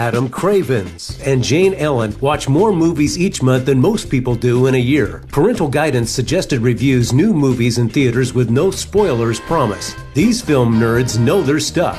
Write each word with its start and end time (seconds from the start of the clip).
Adam 0.00 0.30
Cravens. 0.30 1.20
And 1.26 1.44
Jane 1.44 1.74
Ellen 1.74 2.18
watch 2.20 2.48
more 2.48 2.72
movies 2.72 3.18
each 3.18 3.42
month 3.42 3.66
than 3.66 3.78
most 3.78 4.08
people 4.08 4.34
do 4.34 4.66
in 4.66 4.74
a 4.74 4.78
year. 4.78 5.22
Parental 5.28 5.68
Guidance 5.68 6.10
suggested 6.10 6.62
reviews 6.62 7.12
new 7.12 7.34
movies 7.34 7.76
in 7.76 7.90
theaters 7.90 8.32
with 8.32 8.48
no 8.48 8.70
spoilers 8.70 9.40
promise. 9.40 9.94
These 10.14 10.40
film 10.40 10.80
nerds 10.80 11.18
know 11.18 11.42
their 11.42 11.60
stuff. 11.60 11.98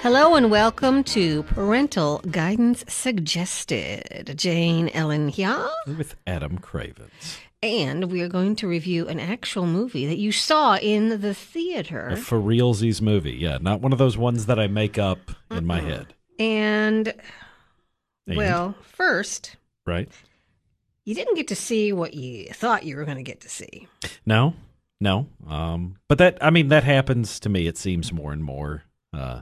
Hello 0.00 0.36
and 0.36 0.50
welcome 0.50 1.04
to 1.04 1.42
Parental 1.42 2.22
Guidance 2.30 2.82
Suggested. 2.88 4.32
Jane 4.34 4.88
Ellen 4.94 5.28
here. 5.28 5.68
With 5.86 6.16
Adam 6.26 6.56
Cravens. 6.56 7.40
And 7.62 8.10
we 8.10 8.22
are 8.22 8.28
going 8.28 8.56
to 8.56 8.68
review 8.68 9.06
an 9.06 9.20
actual 9.20 9.66
movie 9.66 10.06
that 10.06 10.16
you 10.16 10.32
saw 10.32 10.78
in 10.78 11.20
the 11.20 11.34
theater. 11.34 12.08
A 12.08 12.16
for 12.16 12.38
realsies 12.38 13.02
movie. 13.02 13.32
Yeah, 13.32 13.58
not 13.60 13.82
one 13.82 13.92
of 13.92 13.98
those 13.98 14.16
ones 14.16 14.46
that 14.46 14.58
I 14.58 14.66
make 14.66 14.96
up 14.96 15.18
in 15.50 15.66
my 15.66 15.80
head. 15.80 16.14
And, 16.38 17.08
And? 18.26 18.36
well, 18.36 18.74
first, 18.82 19.56
Right? 19.86 20.08
you 21.04 21.14
didn't 21.14 21.34
get 21.36 21.48
to 21.48 21.56
see 21.56 21.92
what 21.92 22.14
you 22.14 22.46
thought 22.52 22.84
you 22.84 22.96
were 22.96 23.04
going 23.04 23.16
to 23.16 23.22
get 23.22 23.40
to 23.40 23.48
see. 23.48 23.86
No, 24.26 24.54
no. 25.00 25.26
Um, 25.46 25.96
but 26.08 26.18
that 26.18 26.36
I 26.42 26.50
mean 26.50 26.68
that 26.68 26.84
happens 26.84 27.40
to 27.40 27.48
me. 27.48 27.66
It 27.66 27.78
seems 27.78 28.12
more 28.12 28.32
and 28.32 28.44
more 28.44 28.82
uh, 29.12 29.40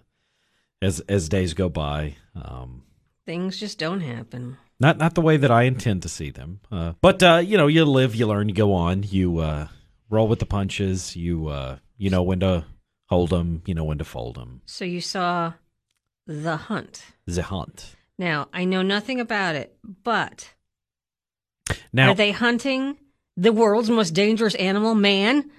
as 0.80 1.00
as 1.09 1.28
days 1.28 1.55
go 1.55 1.69
by. 1.69 2.16
Um, 2.34 2.82
Things 3.24 3.58
just 3.58 3.78
don't 3.80 4.02
happen. 4.02 4.56
not 4.78 4.98
not 4.98 5.14
the 5.16 5.20
way 5.22 5.36
that 5.36 5.50
I 5.50 5.64
intend 5.64 6.02
to 6.02 6.08
see 6.08 6.30
them. 6.30 6.60
Uh, 6.70 6.92
but 7.00 7.20
uh, 7.22 7.42
you 7.44 7.56
know, 7.58 7.66
you 7.66 7.84
live, 7.84 8.14
you 8.14 8.27
learn, 8.28 8.48
you 8.48 8.55
go 8.55 8.72
on. 8.72 9.02
You 9.02 9.38
uh, 9.38 9.66
roll 10.08 10.28
with 10.28 10.38
the 10.38 10.47
punches. 10.47 11.16
You 11.16 11.48
uh, 11.48 11.78
you 11.98 12.08
know 12.10 12.22
when 12.22 12.38
to 12.41 12.64
hold 13.06 13.30
them. 13.30 13.62
You 13.67 13.74
know 13.74 13.84
when 13.84 13.98
to 13.98 14.05
fold 14.05 14.36
them. 14.36 14.61
So 14.67 14.84
you 14.84 15.00
saw 15.00 15.55
The 16.27 16.56
Hunt. 16.56 17.05
The 17.27 17.42
hunt. 17.42 17.96
Now, 18.19 18.48
I 18.52 18.64
know 18.64 18.82
nothing 18.82 19.20
about 19.20 19.55
it, 19.55 19.77
but 20.02 20.55
Now 21.92 22.10
are 22.10 22.14
they 22.14 22.33
hunting 22.33 22.96
the 23.36 23.52
world's 23.52 23.91
most 23.91 24.12
dangerous 24.12 24.55
animal, 24.55 24.94
man? 24.94 25.50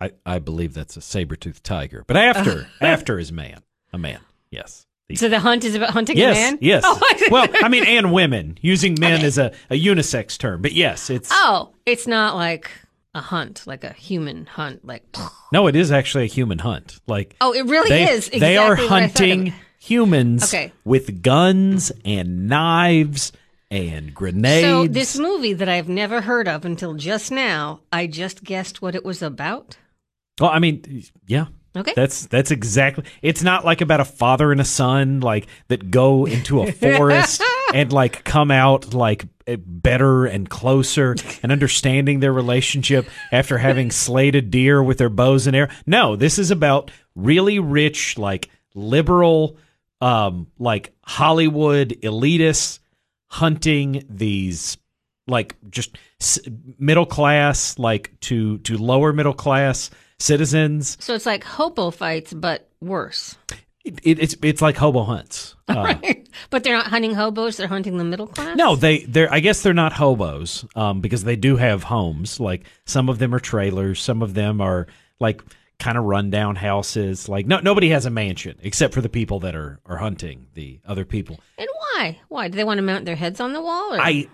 I, 0.00 0.12
I 0.24 0.38
believe 0.38 0.74
that's 0.74 0.96
a 0.96 1.00
saber 1.00 1.36
toothed 1.36 1.64
tiger. 1.64 2.04
But 2.06 2.16
after 2.16 2.68
after 2.80 3.18
is 3.18 3.32
man. 3.32 3.62
A 3.92 3.98
man. 3.98 4.20
Yes. 4.50 4.86
So 5.14 5.28
the 5.28 5.40
hunt 5.40 5.64
is 5.64 5.74
about 5.74 5.90
hunting 5.90 6.16
yes. 6.16 6.36
a 6.36 6.40
man? 6.40 6.58
Yes. 6.60 6.84
Oh, 6.86 7.00
well, 7.30 7.48
I 7.62 7.68
mean, 7.68 7.84
and 7.84 8.12
women 8.12 8.58
using 8.60 8.96
men 9.00 9.22
as 9.24 9.38
a, 9.38 9.52
a 9.68 9.74
unisex 9.74 10.38
term. 10.38 10.62
But 10.62 10.72
yes, 10.72 11.10
it's 11.10 11.30
oh, 11.32 11.74
it's 11.84 12.06
not 12.06 12.36
like 12.36 12.70
a 13.14 13.20
hunt, 13.20 13.66
like 13.66 13.82
a 13.82 13.92
human 13.92 14.46
hunt. 14.46 14.84
Like, 14.84 15.04
no, 15.52 15.66
it 15.66 15.74
is 15.74 15.90
actually 15.90 16.24
a 16.24 16.28
human 16.28 16.60
hunt. 16.60 17.00
Like 17.08 17.34
oh, 17.40 17.52
it 17.52 17.66
really 17.66 17.88
they, 17.88 18.04
is. 18.04 18.28
Exactly 18.28 18.38
they 18.38 18.56
are 18.56 18.76
hunting. 18.76 19.52
Humans 19.80 20.44
Okay. 20.44 20.72
with 20.84 21.22
guns 21.22 21.90
and 22.04 22.46
knives 22.48 23.32
and 23.70 24.12
grenades. 24.14 24.66
So 24.66 24.86
this 24.86 25.18
movie 25.18 25.54
that 25.54 25.68
I've 25.68 25.88
never 25.88 26.20
heard 26.20 26.46
of 26.48 26.64
until 26.64 26.94
just 26.94 27.32
now, 27.32 27.80
I 27.90 28.06
just 28.06 28.44
guessed 28.44 28.82
what 28.82 28.94
it 28.94 29.04
was 29.04 29.22
about. 29.22 29.76
well, 30.40 30.50
I 30.50 30.58
mean, 30.58 31.04
yeah. 31.26 31.46
Okay. 31.76 31.92
That's 31.94 32.26
that's 32.26 32.50
exactly. 32.50 33.04
It's 33.22 33.44
not 33.44 33.64
like 33.64 33.80
about 33.80 34.00
a 34.00 34.04
father 34.04 34.50
and 34.50 34.60
a 34.60 34.64
son 34.64 35.20
like 35.20 35.46
that 35.68 35.88
go 35.90 36.26
into 36.26 36.62
a 36.62 36.72
forest 36.72 37.40
and 37.72 37.92
like 37.92 38.24
come 38.24 38.50
out 38.50 38.92
like 38.92 39.26
eh, 39.46 39.54
better 39.64 40.26
and 40.26 40.50
closer 40.50 41.14
and 41.44 41.52
understanding 41.52 42.18
their 42.18 42.32
relationship 42.32 43.06
after 43.30 43.56
having 43.56 43.92
slayed 43.92 44.34
a 44.34 44.42
deer 44.42 44.82
with 44.82 44.98
their 44.98 45.08
bows 45.08 45.46
and 45.46 45.54
arrows. 45.54 45.70
No, 45.86 46.16
this 46.16 46.40
is 46.40 46.50
about 46.50 46.90
really 47.14 47.60
rich 47.60 48.18
like 48.18 48.50
liberal 48.74 49.56
um 50.00 50.46
like 50.58 50.92
Hollywood 51.02 51.90
elitists 52.02 52.78
hunting 53.28 54.04
these 54.08 54.76
like 55.26 55.56
just 55.70 55.96
s- 56.20 56.38
middle 56.78 57.06
class 57.06 57.78
like 57.78 58.12
to 58.20 58.58
to 58.58 58.76
lower 58.76 59.12
middle 59.12 59.34
class 59.34 59.90
citizens 60.18 60.96
So 61.00 61.14
it's 61.14 61.26
like 61.26 61.44
hobo 61.44 61.90
fights, 61.90 62.32
but 62.34 62.68
worse. 62.80 63.36
it, 63.84 63.98
it, 64.02 64.18
it's 64.18 64.36
it's 64.42 64.62
like 64.62 64.76
hobo 64.76 65.04
hunts. 65.04 65.54
Uh, 65.68 65.94
but 66.50 66.64
they're 66.64 66.76
not 66.76 66.88
hunting 66.88 67.14
hobos; 67.14 67.56
they're 67.56 67.68
hunting 67.68 67.96
the 67.96 68.04
middle 68.04 68.26
class. 68.26 68.56
no, 68.56 68.74
they 68.74 69.04
they're 69.04 69.32
I 69.32 69.38
guess 69.40 69.62
they're 69.62 69.72
not 69.72 69.92
hobos 69.92 70.64
um, 70.74 71.00
because 71.00 71.22
they 71.24 71.36
do 71.36 71.56
have 71.56 71.84
homes. 71.84 72.40
Like 72.40 72.64
some 72.86 73.08
of 73.08 73.18
them 73.20 73.32
are 73.34 73.38
trailers, 73.40 74.00
some 74.02 74.20
of 74.22 74.34
them 74.34 74.60
are 74.60 74.88
like 75.20 75.42
kind 75.80 75.98
of 75.98 76.04
rundown 76.04 76.54
houses. 76.56 77.28
Like 77.28 77.46
no 77.46 77.58
nobody 77.58 77.88
has 77.90 78.06
a 78.06 78.10
mansion 78.10 78.58
except 78.62 78.94
for 78.94 79.00
the 79.00 79.08
people 79.08 79.40
that 79.40 79.56
are 79.56 79.80
are 79.86 79.96
hunting 79.96 80.46
the 80.54 80.80
other 80.86 81.04
people. 81.04 81.40
And 81.58 81.68
why? 81.78 82.20
Why 82.28 82.48
do 82.48 82.56
they 82.56 82.64
want 82.64 82.78
to 82.78 82.82
mount 82.82 83.04
their 83.06 83.16
heads 83.16 83.40
on 83.40 83.52
the 83.52 83.60
wall? 83.60 83.94
Or? 83.94 84.00
I 84.00 84.28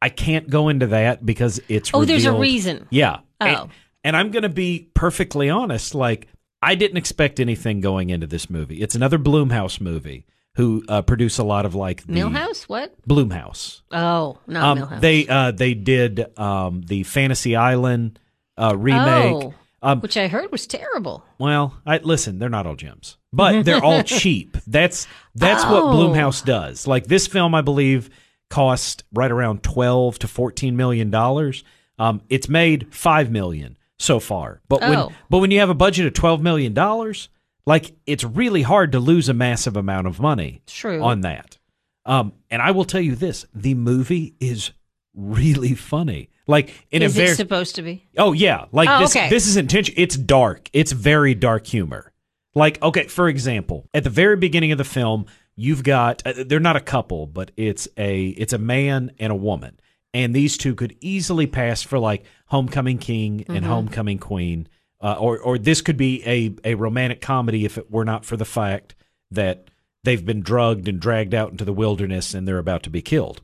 I 0.00 0.08
can't 0.08 0.48
go 0.48 0.68
into 0.68 0.86
that 0.88 1.24
because 1.24 1.60
it's 1.68 1.90
oh, 1.92 2.04
there's 2.04 2.24
a 2.26 2.32
reason. 2.32 2.86
Yeah. 2.90 3.20
Oh. 3.40 3.46
And, 3.46 3.70
and 4.04 4.16
I'm 4.16 4.30
going 4.30 4.42
to 4.42 4.50
be 4.50 4.90
perfectly 4.92 5.48
honest. 5.48 5.94
Like, 5.94 6.28
I 6.60 6.74
didn't 6.74 6.98
expect 6.98 7.40
anything 7.40 7.80
going 7.80 8.10
into 8.10 8.26
this 8.26 8.50
movie. 8.50 8.82
It's 8.82 8.94
another 8.94 9.18
Blumhouse 9.18 9.80
movie 9.80 10.26
who 10.56 10.84
uh, 10.88 11.00
produce 11.02 11.38
a 11.38 11.42
lot 11.44 11.64
of 11.66 11.74
like 11.74 12.06
the 12.06 12.12
Millhouse? 12.12 12.64
What? 12.64 12.94
Blumhouse. 13.08 13.80
Oh, 13.90 14.38
not 14.46 14.64
Um, 14.64 14.78
Millhouse. 14.78 15.00
they 15.00 15.26
uh, 15.26 15.50
they 15.52 15.74
did 15.74 16.38
um, 16.38 16.82
the 16.82 17.02
Fantasy 17.04 17.56
Island 17.56 18.18
uh, 18.56 18.76
remake. 18.76 19.32
Oh, 19.44 19.54
Um, 19.84 20.00
which 20.00 20.16
I 20.16 20.28
heard 20.28 20.50
was 20.50 20.66
terrible. 20.66 21.24
well, 21.38 21.74
I 21.86 21.98
listen. 21.98 22.38
They're 22.38 22.48
not 22.48 22.66
all 22.66 22.74
gems, 22.76 23.18
but 23.32 23.62
they're 23.64 23.84
all 23.84 24.02
cheap. 24.02 24.56
That's 24.66 25.06
that's 25.34 25.62
what 25.64 25.82
Oh. 25.82 25.88
Blumhouse 25.94 26.44
does. 26.44 26.86
Like 26.86 27.06
this 27.06 27.26
film, 27.26 27.54
I 27.54 27.60
believe 27.60 28.08
cost 28.50 29.04
right 29.12 29.30
around 29.30 29.62
twelve 29.62 30.18
to 30.20 30.28
fourteen 30.28 30.76
million 30.76 31.10
dollars. 31.10 31.64
Um, 31.98 32.22
it's 32.28 32.48
made 32.48 32.92
five 32.94 33.30
million 33.30 33.76
so 33.98 34.18
far, 34.20 34.60
but 34.68 34.80
when 34.80 34.96
Oh. 34.98 35.12
but 35.30 35.38
when 35.38 35.50
you 35.50 35.60
have 35.60 35.70
a 35.70 35.74
budget 35.74 36.06
of 36.06 36.14
twelve 36.14 36.40
million 36.42 36.72
dollars, 36.74 37.28
like 37.66 37.92
it's 38.06 38.24
really 38.24 38.62
hard 38.62 38.92
to 38.92 38.98
lose 39.00 39.28
a 39.28 39.34
massive 39.34 39.76
amount 39.76 40.06
of 40.06 40.18
money 40.20 40.62
True. 40.66 41.02
on 41.02 41.20
that. 41.20 41.58
Um, 42.06 42.32
and 42.50 42.60
I 42.60 42.70
will 42.72 42.84
tell 42.84 43.00
you 43.00 43.14
this: 43.14 43.46
the 43.54 43.74
movie 43.74 44.34
is 44.40 44.72
really 45.14 45.74
funny. 45.74 46.30
Like 46.46 46.86
in 46.90 47.02
Is 47.02 47.16
a 47.16 47.20
very 47.22 47.34
supposed 47.34 47.76
to 47.76 47.82
be? 47.82 48.06
Oh 48.18 48.32
yeah, 48.32 48.66
like 48.72 48.88
Oh, 48.88 49.00
this. 49.00 49.16
okay. 49.16 49.28
This 49.30 49.46
is 49.46 49.56
intention. 49.56 49.94
It's 49.96 50.16
dark. 50.16 50.68
It's 50.72 50.92
very 50.92 51.34
dark 51.34 51.66
humor. 51.66 52.12
Like 52.54 52.82
okay, 52.82 53.06
for 53.08 53.28
example, 53.28 53.88
at 53.94 54.04
the 54.04 54.10
very 54.10 54.36
beginning 54.36 54.70
of 54.72 54.78
the 54.78 54.84
film, 54.84 55.26
you've 55.56 55.82
got 55.82 56.22
uh, 56.26 56.44
they're 56.46 56.60
not 56.60 56.76
a 56.76 56.80
couple, 56.80 57.26
but 57.26 57.50
it's 57.56 57.88
a 57.96 58.26
it's 58.28 58.52
a 58.52 58.58
man 58.58 59.12
and 59.18 59.32
a 59.32 59.36
woman, 59.36 59.80
and 60.12 60.34
these 60.34 60.56
two 60.58 60.74
could 60.74 60.96
easily 61.00 61.46
pass 61.46 61.82
for 61.82 61.98
like 61.98 62.24
homecoming 62.46 62.98
king 62.98 63.38
Mm-hmm. 63.40 63.56
and 63.56 63.64
homecoming 63.66 64.18
queen, 64.18 64.68
uh, 65.00 65.14
or 65.18 65.38
or 65.38 65.58
this 65.58 65.80
could 65.80 65.96
be 65.96 66.22
a 66.26 66.54
a 66.64 66.74
romantic 66.74 67.20
comedy 67.20 67.64
if 67.64 67.78
it 67.78 67.90
were 67.90 68.04
not 68.04 68.24
for 68.24 68.36
the 68.36 68.44
fact 68.44 68.94
that 69.30 69.68
they've 70.04 70.24
been 70.24 70.42
drugged 70.42 70.86
and 70.86 71.00
dragged 71.00 71.34
out 71.34 71.50
into 71.50 71.64
the 71.64 71.72
wilderness 71.72 72.34
and 72.34 72.46
they're 72.46 72.58
about 72.58 72.82
to 72.84 72.90
be 72.90 73.00
killed. 73.02 73.40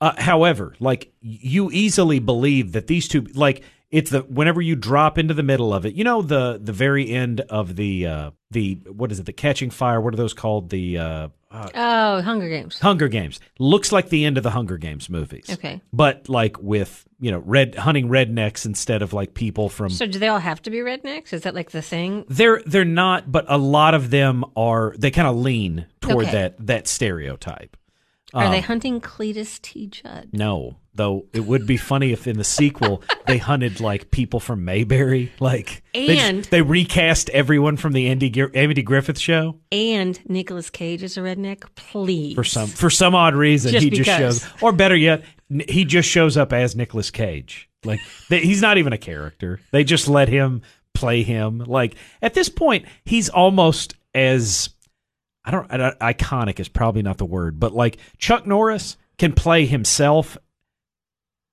Uh, 0.00 0.12
however, 0.18 0.74
like 0.80 1.12
you 1.20 1.70
easily 1.72 2.18
believe 2.18 2.72
that 2.72 2.86
these 2.88 3.08
two, 3.08 3.22
like 3.34 3.62
it's 3.90 4.10
the 4.10 4.20
whenever 4.22 4.60
you 4.60 4.74
drop 4.76 5.18
into 5.18 5.34
the 5.34 5.42
middle 5.42 5.72
of 5.72 5.86
it, 5.86 5.94
you 5.94 6.04
know 6.04 6.20
the 6.20 6.58
the 6.62 6.72
very 6.72 7.08
end 7.10 7.40
of 7.42 7.76
the 7.76 8.06
uh, 8.06 8.30
the 8.50 8.74
what 8.90 9.10
is 9.12 9.18
it? 9.20 9.26
The 9.26 9.32
Catching 9.32 9.70
Fire. 9.70 10.00
What 10.00 10.12
are 10.12 10.16
those 10.16 10.34
called? 10.34 10.70
The 10.70 10.98
uh, 10.98 11.28
uh, 11.50 11.68
Oh, 11.74 12.20
Hunger 12.22 12.48
Games. 12.48 12.80
Hunger 12.80 13.06
Games. 13.08 13.38
Looks 13.60 13.92
like 13.92 14.08
the 14.08 14.24
end 14.24 14.36
of 14.36 14.42
the 14.42 14.50
Hunger 14.50 14.76
Games 14.78 15.08
movies. 15.08 15.46
Okay. 15.48 15.80
but 15.92 16.28
like 16.28 16.60
with 16.60 17.06
you 17.20 17.30
know 17.30 17.38
red 17.38 17.76
hunting 17.76 18.08
rednecks 18.08 18.66
instead 18.66 19.00
of 19.00 19.12
like 19.12 19.32
people 19.34 19.68
from. 19.68 19.90
So 19.90 20.06
do 20.06 20.18
they 20.18 20.28
all 20.28 20.40
have 20.40 20.60
to 20.62 20.70
be 20.70 20.78
rednecks? 20.78 21.32
Is 21.32 21.42
that 21.42 21.54
like 21.54 21.70
the 21.70 21.80
thing? 21.82 22.24
they're 22.28 22.60
they're 22.66 22.84
not, 22.84 23.30
but 23.30 23.44
a 23.48 23.56
lot 23.58 23.94
of 23.94 24.10
them 24.10 24.44
are. 24.56 24.92
They 24.98 25.12
kind 25.12 25.28
of 25.28 25.36
lean 25.36 25.86
toward 26.00 26.24
Okay. 26.26 26.32
that 26.32 26.66
that 26.66 26.88
stereotype. 26.88 27.76
Are 28.34 28.46
Um, 28.46 28.50
they 28.50 28.60
hunting 28.60 29.00
Cletus 29.00 29.60
T. 29.62 29.86
Judd? 29.86 30.28
No, 30.32 30.76
though 30.94 31.26
it 31.32 31.46
would 31.46 31.66
be 31.66 31.76
funny 31.76 32.10
if 32.12 32.26
in 32.26 32.36
the 32.36 32.44
sequel 32.44 33.02
they 33.26 33.38
hunted 33.38 33.80
like 33.80 34.10
people 34.10 34.40
from 34.40 34.64
Mayberry, 34.64 35.32
like 35.40 35.82
they, 35.94 36.06
just- 36.08 36.20
And- 36.28 36.44
they 36.46 36.60
recast 36.60 37.30
everyone 37.30 37.76
from 37.76 37.92
the 37.92 38.08
Andy 38.08 38.32
Andy 38.54 38.82
Griffith 38.82 39.18
show 39.18 39.60
And 39.70 40.18
Nicolas 40.28 40.68
Cage 40.68 41.02
is 41.04 41.16
a 41.16 41.20
redneck? 41.20 41.62
Please. 41.76 42.34
for 42.34 42.44
some 42.44 42.66
for 42.68 42.90
some 42.90 43.14
odd 43.14 43.34
reason 43.36 43.70
Just 43.72 43.84
he 43.84 43.90
just 43.90 44.10
shows, 44.10 44.46
or 44.60 44.72
better 44.72 44.96
yet, 44.96 45.22
he 45.68 45.84
just 45.84 46.08
shows 46.08 46.36
up 46.36 46.52
as 46.52 46.74
Nicolas 46.74 47.10
Cage. 47.12 47.68
Like 47.84 48.00
they, 48.30 48.40
he's 48.40 48.60
not 48.62 48.78
even 48.78 48.92
a 48.92 48.98
character; 48.98 49.60
they 49.70 49.84
just 49.84 50.08
let 50.08 50.28
him 50.28 50.62
play 50.94 51.22
him. 51.22 51.58
Like 51.58 51.94
at 52.22 52.34
this 52.34 52.48
point, 52.48 52.86
he's 53.04 53.28
almost 53.28 53.94
as 54.14 54.70
I 55.44 55.50
don't, 55.50 55.66
I 55.70 55.76
don't 55.76 55.98
iconic 55.98 56.58
is 56.60 56.68
probably 56.68 57.02
not 57.02 57.18
the 57.18 57.24
word, 57.26 57.60
but 57.60 57.72
like 57.74 57.98
Chuck 58.18 58.46
Norris 58.46 58.96
can 59.18 59.32
play 59.32 59.66
himself 59.66 60.38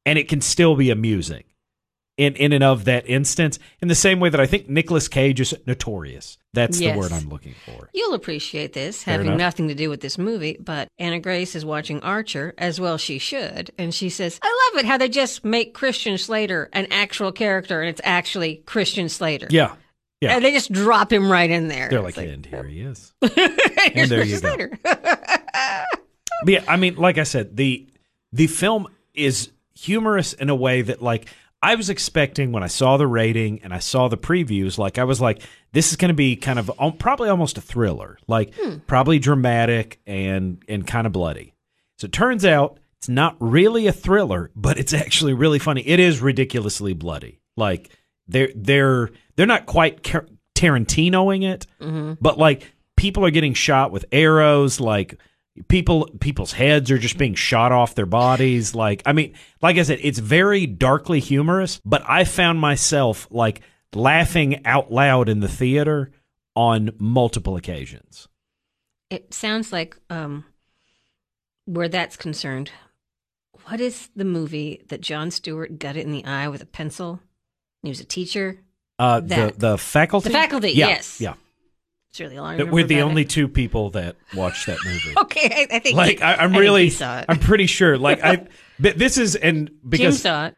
and 0.06 0.18
it 0.18 0.28
can 0.28 0.42
still 0.42 0.76
be 0.76 0.90
amusing. 0.90 1.44
in 2.18 2.36
in 2.36 2.54
and 2.54 2.64
of 2.64 2.86
that 2.86 3.10
instance. 3.10 3.58
In 3.82 3.88
the 3.88 3.96
same 3.96 4.20
way 4.20 4.30
that 4.30 4.40
I 4.40 4.46
think 4.46 4.70
Nicolas 4.70 5.08
Cage 5.08 5.40
is 5.40 5.56
notorious. 5.66 6.38
That's 6.54 6.80
Yes. 6.80 6.94
the 6.94 7.00
word 7.00 7.12
I'm 7.14 7.30
looking 7.30 7.56
for. 7.66 7.90
You'll 7.94 8.14
appreciate 8.14 8.74
this, 8.74 9.04
Fair 9.04 9.14
having 9.14 9.28
enough. 9.28 9.40
nothing 9.40 9.68
to 9.70 9.74
do 9.74 9.90
with 9.90 10.02
this 10.02 10.18
movie, 10.18 10.58
but 10.60 10.88
Anna 11.00 11.20
Grace 11.20 11.56
is 11.56 11.64
watching 11.66 12.00
Archer, 12.02 12.54
as 12.58 12.80
well 12.80 12.98
she 12.98 13.18
should, 13.18 13.72
and 13.80 13.96
she 13.96 14.10
says, 14.10 14.40
I 14.44 14.70
love 14.74 14.84
it 14.84 14.88
how 14.88 14.98
they 14.98 15.08
just 15.10 15.46
make 15.46 15.74
Christian 15.74 16.18
Slater 16.18 16.70
an 16.74 16.88
actual 16.92 17.32
character, 17.32 17.80
and 17.82 17.90
it's 17.90 18.02
actually 18.04 18.58
Christian 18.66 19.08
Slater. 19.10 19.48
Yeah. 19.50 19.76
Yeah. 20.22 20.36
And 20.36 20.46
they 20.46 20.52
just 20.52 20.72
drop 20.72 21.12
him 21.12 21.32
right 21.32 21.50
in 21.50 21.68
there. 21.68 21.90
They're 21.90 22.08
It's 22.08 22.16
like, 22.16 22.30
and 22.30 22.46
here 22.46 22.64
he 22.64 22.82
is. 22.82 23.12
Here's 23.94 24.10
there 24.10 24.24
you 24.24 24.40
go. 24.40 24.68
But 26.44 26.54
yeah, 26.54 26.64
I 26.68 26.76
mean, 26.78 26.96
like 26.96 27.18
I 27.18 27.24
said, 27.24 27.56
the 27.56 27.88
the 28.32 28.48
film 28.48 28.88
is 29.14 29.52
humorous 29.76 30.34
in 30.34 30.50
a 30.50 30.56
way 30.56 30.82
that 30.82 31.02
like 31.02 31.28
I 31.62 31.76
was 31.76 31.90
expecting 31.90 32.52
when 32.52 32.64
I 32.64 32.68
saw 32.68 32.98
the 32.98 33.06
rating 33.06 33.62
and 33.64 33.74
I 33.74 33.80
saw 33.80 34.08
the 34.08 34.18
previews, 34.18 34.78
like 34.80 34.98
I 34.98 35.04
was 35.04 35.22
like, 35.22 35.44
this 35.74 35.92
is 35.92 35.98
going 35.98 36.10
to 36.10 36.16
be 36.16 36.36
kind 36.36 36.58
of 36.58 36.72
um, 36.80 36.94
probably 36.94 37.30
almost 37.30 37.58
a 37.58 37.62
thriller, 37.62 38.18
like 38.28 38.54
probably 38.88 39.20
dramatic 39.20 40.00
and 40.08 40.64
and 40.68 40.88
kind 40.88 41.06
of 41.06 41.14
bloody. 41.14 41.54
So 42.00 42.06
it 42.06 42.12
turns 42.12 42.44
out 42.46 42.80
it's 42.98 43.10
not 43.10 43.36
really 43.40 43.86
a 43.86 43.94
thriller, 43.94 44.50
but 44.56 44.80
it's 44.80 44.94
actually 44.94 45.34
really 45.34 45.60
funny. 45.60 45.82
It 45.82 46.00
is 46.00 46.22
ridiculously 46.22 46.94
bloody. 46.94 47.40
Like 47.56 47.96
they're 48.28 48.50
they're 48.56 49.12
they're 49.42 49.48
not 49.48 49.66
quite 49.66 50.04
Car- 50.04 50.28
Tarantinoing 50.54 51.44
it, 51.44 51.66
but 52.22 52.38
like 52.38 52.72
people 52.96 53.26
are 53.26 53.32
getting 53.32 53.56
shot 53.56 53.92
with 53.92 54.06
arrows, 54.12 54.80
like 54.80 55.18
people 55.68 56.08
people's 56.20 56.52
heads 56.52 56.92
are 56.92 57.00
just 57.00 57.18
being 57.18 57.34
shot 57.34 57.72
off 57.72 57.94
their 57.96 58.06
bodies 58.06 58.74
like 58.74 59.02
i 59.06 59.12
mean 59.12 59.34
like 59.62 59.78
i 59.78 59.84
said 59.84 60.00
it's 60.02 60.18
very 60.18 60.66
darkly 60.66 61.20
humorous 61.20 61.82
but 61.84 62.02
i 62.08 62.24
found 62.24 62.58
myself 62.58 63.28
like 63.32 63.60
laughing 63.94 64.66
out 64.66 64.94
loud 64.94 65.28
in 65.28 65.42
the 65.42 65.50
theater 65.50 66.10
on 66.56 66.92
multiple 67.00 67.58
occasions 67.58 68.30
It 69.10 69.34
sounds 69.34 69.74
like, 69.74 69.98
um, 70.10 70.46
where 71.66 71.90
that's 71.90 72.16
concerned, 72.16 72.72
what 73.66 73.82
is 73.82 74.10
the 74.16 74.24
movie 74.26 74.82
that 74.88 75.02
Jon 75.02 75.32
Stewart 75.32 75.78
got 75.80 75.98
it 75.98 76.06
in 76.06 76.14
the 76.14 76.24
eye 76.26 76.48
with 76.48 76.62
a 76.62 76.66
pencil? 76.66 77.20
He 77.84 77.90
was 77.90 78.00
a 78.00 78.06
teacher. 78.06 78.62
Uh 79.02 79.20
the 79.20 79.54
the 79.58 79.78
faculty 79.78 80.30
The 80.30 80.34
Faculty, 80.34 80.72
yeah, 80.72 80.88
yes. 80.90 81.20
yeah 81.20 81.34
It's 82.12 82.20
really 82.20 82.38
all 82.38 82.46
I 82.46 82.58
That 82.58 82.72
we're 82.72 82.86
the 82.86 83.02
only 83.02 83.26
two 83.26 83.48
people 83.48 83.90
that 83.92 84.16
watched 84.36 84.66
that 84.68 84.78
movie 84.86 85.14
Okay, 85.18 85.68
I, 85.72 85.76
I 85.76 85.80
think 85.80 85.96
like 85.98 86.22
I, 86.22 86.36
i'm 86.36 86.52
think 86.52 86.62
really 86.62 86.90
saw 86.90 87.20
it. 87.20 87.26
i'm 87.30 87.40
pretty 87.40 87.66
sure 87.66 87.98
like 87.98 88.22
i 88.24 88.46
but 88.80 88.98
this 88.98 89.18
is 89.18 89.36
and 89.36 89.68
Jim 89.70 89.80
because 89.90 90.22
saw 90.22 90.48
it. 90.48 90.56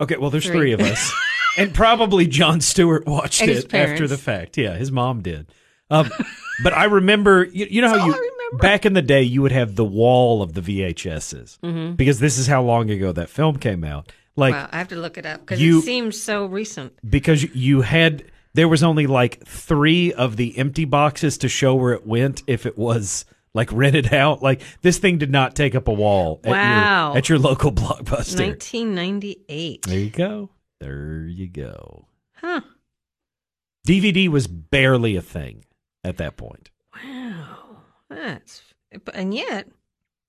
Okay, 0.00 0.16
well, 0.16 0.30
there's 0.30 0.46
Three. 0.46 0.56
three, 0.56 0.72
of 0.72 0.80
us, 0.80 1.12
and 1.56 1.72
probably 1.72 2.26
Jon 2.26 2.60
Stewart 2.60 3.06
watched 3.06 3.40
And 3.42 3.50
it 3.52 3.72
after 3.72 4.08
the 4.08 4.18
fact. 4.18 4.58
Yeah, 4.58 4.74
his 4.74 4.90
mom 4.90 5.22
did. 5.22 5.46
Um, 5.88 6.10
but 6.64 6.72
I 6.72 6.84
remember, 6.86 7.44
you, 7.44 7.66
you 7.70 7.80
know 7.80 7.88
how 7.90 7.94
you 8.06 8.12
all 8.12 8.18
I 8.18 8.18
remember. 8.48 8.58
back 8.60 8.84
in 8.86 8.94
the 8.94 9.02
day 9.02 9.22
you 9.22 9.40
would 9.42 9.52
have 9.52 9.76
the 9.76 9.84
wall 9.84 10.42
of 10.42 10.54
the 10.54 10.60
VHSs 10.62 11.58
Mm-hmm. 11.60 11.94
because 11.94 12.18
this 12.18 12.38
is 12.38 12.48
how 12.48 12.62
long 12.64 12.90
ago 12.90 13.12
that 13.12 13.28
film 13.30 13.56
came 13.58 13.84
out. 13.84 14.10
Like 14.36 14.54
wow, 14.54 14.68
I 14.72 14.78
have 14.78 14.88
to 14.88 14.96
look 14.96 15.16
it 15.18 15.26
up 15.26 15.40
because 15.40 15.60
it 15.60 15.80
seems 15.82 16.20
so 16.20 16.46
recent. 16.46 16.92
because 17.08 17.44
you 17.54 17.82
had 17.82 18.24
there 18.54 18.68
was 18.68 18.82
only 18.82 19.06
like 19.06 19.44
three 19.46 20.12
of 20.12 20.36
the 20.36 20.56
empty 20.58 20.84
boxes 20.84 21.38
to 21.38 21.48
show 21.48 21.74
where 21.74 21.92
it 21.92 22.06
went 22.06 22.42
if 22.46 22.66
it 22.66 22.76
was 22.78 23.24
like 23.52 23.70
rented 23.72 24.12
out. 24.12 24.42
Like 24.42 24.60
this 24.82 24.98
thing 24.98 25.18
did 25.18 25.30
not 25.30 25.54
take 25.54 25.74
up 25.74 25.86
a 25.88 25.92
wall 25.92 26.40
at 26.44 26.50
Wow. 26.50 27.08
your 27.10 27.18
at 27.18 27.28
your 27.28 27.38
local 27.38 27.70
blockbuster. 27.72 28.40
1998. 28.46 29.82
There 29.86 29.98
you 29.98 30.10
go. 30.10 30.50
There 30.80 31.24
you 31.26 31.48
go. 31.48 32.06
Huh. 32.36 32.60
DVD 33.86 34.28
was 34.28 34.46
barely 34.46 35.14
a 35.16 35.22
thing 35.22 35.64
at 36.02 36.16
that 36.16 36.36
point. 36.36 36.70
Wow. 37.04 37.78
That's 38.08 38.62
and 39.12 39.34
yet 39.34 39.68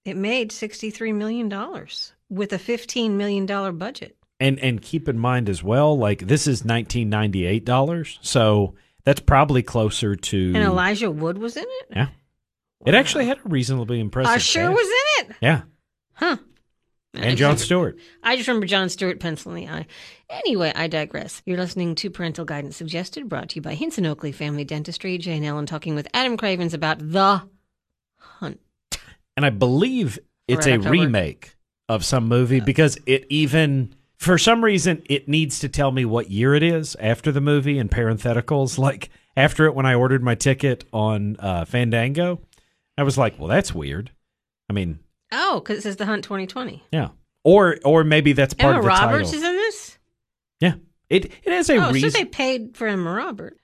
it 0.03 0.15
made 0.17 0.51
63 0.51 1.13
million 1.13 1.49
dollars 1.49 2.13
with 2.29 2.51
a 2.53 2.59
15 2.59 3.17
million 3.17 3.45
dollar 3.45 3.71
budget. 3.71 4.17
And 4.39 4.59
and 4.59 4.81
keep 4.81 5.07
in 5.07 5.17
mind 5.17 5.47
as 5.49 5.63
well, 5.63 5.97
like 5.97 6.27
this 6.27 6.45
is 6.45 6.65
nineteen 6.65 7.09
ninety 7.09 7.45
eight 7.45 7.63
dollars, 7.63 8.19
so 8.21 8.75
that's 9.05 9.21
probably 9.21 9.63
closer 9.63 10.15
to. 10.17 10.45
And 10.47 10.57
Elijah 10.57 11.09
Wood 11.09 11.37
was 11.37 11.55
in 11.55 11.63
it? 11.63 11.85
yeah, 11.91 12.07
it 12.85 12.93
actually 12.93 13.27
had 13.27 13.37
a 13.37 13.47
reasonably 13.47 14.01
impressive. 14.01 14.33
I 14.33 14.37
sure 14.39 14.63
cast. 14.69 14.75
was 14.75 14.87
in 14.87 15.29
it. 15.31 15.35
Yeah, 15.41 15.61
Huh. 16.15 16.35
and 17.13 17.37
Jon 17.37 17.57
Stewart. 17.57 17.97
I 18.23 18.35
just 18.35 18.49
remember 18.49 18.67
Jon 18.67 18.89
Stewart 18.89 19.21
pencil 19.21 19.53
in 19.53 19.55
the 19.65 19.71
eye. 19.71 19.85
Anyway, 20.29 20.73
I 20.75 20.87
digress. 20.87 21.41
You're 21.45 21.57
listening 21.57 21.95
to 21.95 22.09
Parental 22.09 22.43
Guidance 22.43 22.75
Suggested, 22.75 23.29
brought 23.29 23.47
to 23.49 23.55
you 23.55 23.61
by 23.61 23.73
Hinson 23.75 24.05
Oakley 24.05 24.33
Family 24.33 24.65
Dentistry. 24.65 25.17
Jane 25.17 25.45
Ellen 25.45 25.65
talking 25.65 25.95
with 25.95 26.09
Adam 26.13 26.35
Cravens 26.35 26.73
about 26.73 26.97
The 26.99 27.41
Hunt. 28.17 28.59
and 29.37 29.45
I 29.45 29.49
believe 29.49 30.19
it's 30.49 30.67
a 30.67 30.73
October. 30.73 30.89
remake 30.89 31.54
of 31.87 32.03
some 32.03 32.27
movie 32.27 32.59
because 32.59 32.97
it 33.05 33.25
even 33.29 33.93
for 34.17 34.37
some 34.37 34.63
reason 34.63 35.03
it 35.09 35.27
needs 35.27 35.59
to 35.59 35.69
tell 35.69 35.91
me 35.91 36.05
what 36.05 36.29
year 36.31 36.55
it 36.55 36.63
is 36.63 36.95
after 36.99 37.31
the 37.31 37.41
movie 37.41 37.77
in 37.77 37.89
parentheticals. 37.89 38.77
Like 38.85 39.09
after 39.37 39.65
it, 39.65 39.75
when 39.75 39.85
I 39.85 39.93
ordered 39.95 40.23
my 40.23 40.35
ticket 40.35 40.85
on 40.93 41.35
uh, 41.39 41.65
Fandango, 41.65 42.41
I 42.97 43.03
was 43.03 43.17
like, 43.17 43.37
"Well, 43.37 43.47
that's 43.49 43.73
weird." 43.73 44.11
I 44.69 44.73
mean, 44.73 44.99
Oh, 45.31 45.59
because 45.59 45.79
it 45.79 45.81
says 45.81 45.95
The 45.97 46.05
Hunt 46.05 46.23
2020. 46.23 46.83
yeah, 46.91 47.09
or 47.43 47.77
or 47.83 48.03
maybe 48.03 48.33
that's 48.33 48.53
part 48.53 48.71
Emma 48.75 48.79
of 48.79 48.83
the 48.85 48.89
Roberts 48.89 49.31
title. 49.31 49.43
is 49.43 49.49
in 49.49 49.55
this? 49.55 49.97
yeah, 50.61 50.73
it 51.09 51.25
it 51.25 51.51
has 51.51 51.69
a 51.69 51.75
oh, 51.77 51.91
reason. 51.91 52.11
so 52.11 52.17
they 52.17 52.25
paid 52.25 52.75
for 52.77 52.87
Emma 52.87 53.11
Roberts. 53.11 53.59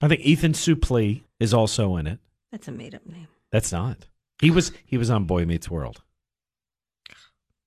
I 0.00 0.08
think 0.08 0.20
Ethan 0.20 0.52
Suplee 0.52 1.22
is 1.40 1.54
also 1.54 1.96
in 1.96 2.06
it. 2.06 2.18
That's 2.52 2.68
a 2.68 2.72
made 2.72 2.94
up 2.94 3.06
name. 3.06 3.28
That's 3.50 3.72
not. 3.72 4.06
He 4.40 4.50
was 4.50 4.72
he 4.84 4.98
was 4.98 5.08
on 5.10 5.24
Boy 5.24 5.44
Meets 5.46 5.70
World. 5.70 6.02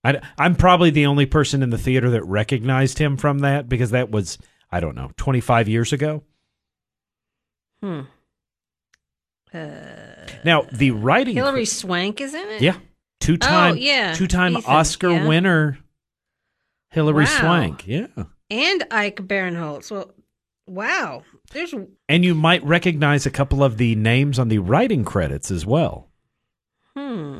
I, 0.07 0.21
I'm 0.37 0.55
probably 0.55 0.89
the 0.89 1.05
only 1.05 1.25
person 1.25 1.61
in 1.63 1.69
the 1.69 1.77
theater 1.77 2.09
that 2.11 2.23
recognized 2.23 2.97
him 2.99 3.17
from 3.17 3.39
that 3.39 3.67
because 3.67 3.91
that 3.91 4.09
was 4.09 4.37
I 4.71 4.79
don't 4.79 4.95
know 4.95 5.11
25 5.17 5.67
years 5.67 5.91
ago. 5.93 6.23
Hmm. 7.81 8.01
Now 9.53 10.65
the 10.71 10.91
writing, 10.91 11.35
Hilary 11.35 11.65
Swank 11.65 12.21
is 12.21 12.33
in 12.33 12.47
it? 12.49 12.61
yeah, 12.61 12.77
two 13.19 13.37
time 13.37 13.73
Oh, 13.73 13.75
yeah. 13.75 14.13
two 14.13 14.27
time 14.27 14.55
Oscar 14.67 15.09
yeah. 15.11 15.27
winner, 15.27 15.79
Hilary 16.89 17.25
Wow. 17.25 17.39
Swank, 17.39 17.87
yeah, 17.87 18.07
And 18.49 18.83
Ike 18.91 19.17
Barinholtz. 19.27 19.89
Well, 19.89 20.13
wow. 20.67 21.23
There's 21.53 21.73
and 22.09 22.25
you 22.25 22.35
might 22.35 22.63
recognize 22.63 23.25
a 23.25 23.31
couple 23.31 23.63
of 23.63 23.77
the 23.77 23.95
names 23.95 24.37
on 24.37 24.49
the 24.49 24.59
writing 24.59 25.03
credits 25.05 25.49
as 25.49 25.65
well. 25.65 26.09
hmm. 26.95 27.36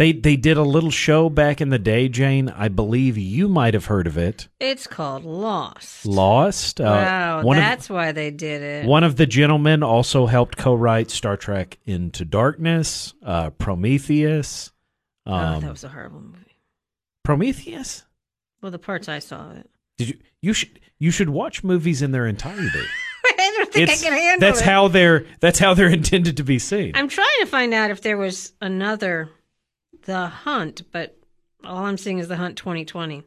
They 0.00 0.12
they 0.12 0.36
did 0.36 0.56
a 0.56 0.62
little 0.62 0.90
show 0.90 1.28
back 1.28 1.60
in 1.60 1.68
the 1.68 1.78
day, 1.78 2.08
Jane. 2.08 2.48
I 2.48 2.68
believe 2.68 3.18
you 3.18 3.48
might 3.48 3.74
have 3.74 3.84
heard 3.84 4.06
of 4.06 4.16
it. 4.16 4.48
It's 4.58 4.86
called 4.86 5.24
Lost. 5.26 6.06
Lost. 6.06 6.80
Uh, 6.80 6.84
wow, 6.84 7.42
one 7.42 7.58
of- 7.58 7.62
that's 7.62 7.90
why 7.90 8.12
they 8.12 8.30
did 8.30 8.62
it. 8.62 8.86
One 8.86 9.04
of 9.04 9.16
the 9.16 9.26
gentlemen 9.26 9.82
also 9.82 10.24
helped 10.24 10.56
co-write 10.56 11.10
Star 11.10 11.36
Trek 11.36 11.76
Into 11.84 12.24
Darkness, 12.24 13.12
uh, 13.22 13.50
Prometheus. 13.50 14.72
oh, 15.26 15.34
Um, 15.34 15.60
that 15.60 15.70
was 15.70 15.84
a 15.84 15.90
horrible 15.90 16.20
movie. 16.22 16.56
Prometheus? 17.22 18.04
Well, 18.62 18.72
the 18.72 18.78
parts 18.78 19.06
I 19.06 19.18
saw 19.18 19.50
of 19.50 19.58
it. 19.58 19.70
Did 19.98 20.08
you? 20.08 20.18
You 20.40 20.52
should. 20.54 20.80
You 20.98 21.10
should 21.10 21.28
watch 21.28 21.62
movies 21.62 22.00
in 22.00 22.12
their 22.12 22.26
entirety. 22.26 22.86
I 23.26 23.54
don't 23.58 23.70
think 23.70 23.82
It's- 23.82 24.02
I 24.02 24.08
can 24.08 24.12
handle 24.18 24.48
that's 24.48 24.62
it. 24.62 24.64
how 24.64 24.88
they're. 24.88 25.26
That's 25.40 25.58
how 25.58 25.74
they're 25.74 25.88
intended 25.92 26.38
to 26.38 26.42
be 26.42 26.58
seen. 26.58 26.92
I'm 26.94 27.08
trying 27.08 27.28
to 27.40 27.46
find 27.46 27.74
out 27.74 27.90
if 27.90 28.00
there 28.00 28.16
was 28.16 28.54
another 28.62 29.28
The 30.04 30.26
Hunt, 30.28 30.82
but 30.92 31.16
all 31.64 31.84
I'm 31.84 31.98
seeing 31.98 32.18
is 32.18 32.28
The 32.28 32.36
Hunt 32.36 32.56
2020. 32.56 33.22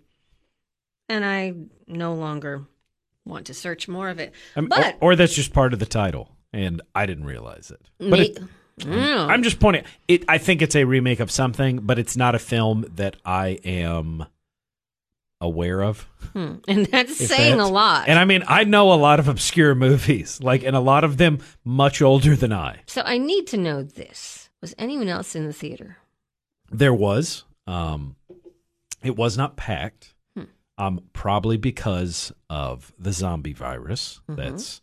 And 1.10 1.26
I 1.26 1.54
no 1.88 2.14
longer 2.14 2.64
want 3.26 3.46
to 3.48 3.54
search 3.54 3.88
more 3.88 4.10
of 4.10 4.20
it. 4.20 4.34
Um, 4.56 4.68
but 4.68 4.96
or, 5.02 5.12
or 5.12 5.16
that's 5.16 5.36
just 5.36 5.54
part 5.54 5.74
of 5.74 5.80
the 5.80 5.86
title, 5.86 6.30
and 6.52 6.82
I 6.96 7.06
didn't 7.06 7.26
realize 7.26 7.72
it. 7.72 7.82
But 8.00 8.10
me, 8.20 8.22
it, 8.30 8.40
Mm. 8.80 9.28
I'm 9.30 9.44
just 9.44 9.60
pointing. 9.60 9.84
It. 10.08 10.24
I 10.28 10.40
think 10.40 10.64
it's 10.64 10.76
a 10.76 10.84
remake 10.84 11.20
of 11.20 11.30
something, 11.30 11.78
but 11.84 12.00
it's 12.00 12.18
not 12.18 12.34
a 12.34 12.40
film 12.40 12.86
that 12.96 13.16
I 13.24 13.60
am 13.64 14.26
aware 15.40 15.84
of. 15.84 16.08
Hmm. 16.32 16.56
and 16.68 16.88
that's 16.88 17.16
saying 17.18 17.58
that's- 17.58 17.70
a 17.70 17.72
lot. 17.72 18.08
And 18.08 18.18
I 18.18 18.26
mean, 18.26 18.44
I 18.48 18.64
know 18.64 18.92
a 18.92 18.96
lot 18.96 19.20
of 19.20 19.28
obscure 19.28 19.76
movies, 19.76 20.40
like, 20.42 20.64
and 20.64 20.76
a 20.76 20.80
lot 20.80 21.04
of 21.04 21.18
them 21.18 21.38
much 21.64 22.02
older 22.02 22.36
than 22.36 22.52
I. 22.52 22.80
so 22.88 23.04
I 23.06 23.20
need 23.20 23.46
to 23.48 23.58
know 23.58 23.84
this. 23.84 24.50
Was 24.60 24.74
anyone 24.80 25.08
else 25.08 25.36
in 25.36 25.46
the 25.46 25.54
theater? 25.54 25.98
There 26.74 26.94
was, 26.94 27.44
um, 27.68 28.16
it 29.04 29.16
was 29.16 29.38
not 29.38 29.56
packed, 29.58 30.14
Hmm. 30.36 30.44
um, 30.78 31.02
probably 31.14 31.58
because 31.58 32.32
of 32.50 32.94
the 32.98 33.12
zombie 33.14 33.54
virus 33.54 34.22
Mhm. 34.30 34.36
that's 34.38 34.82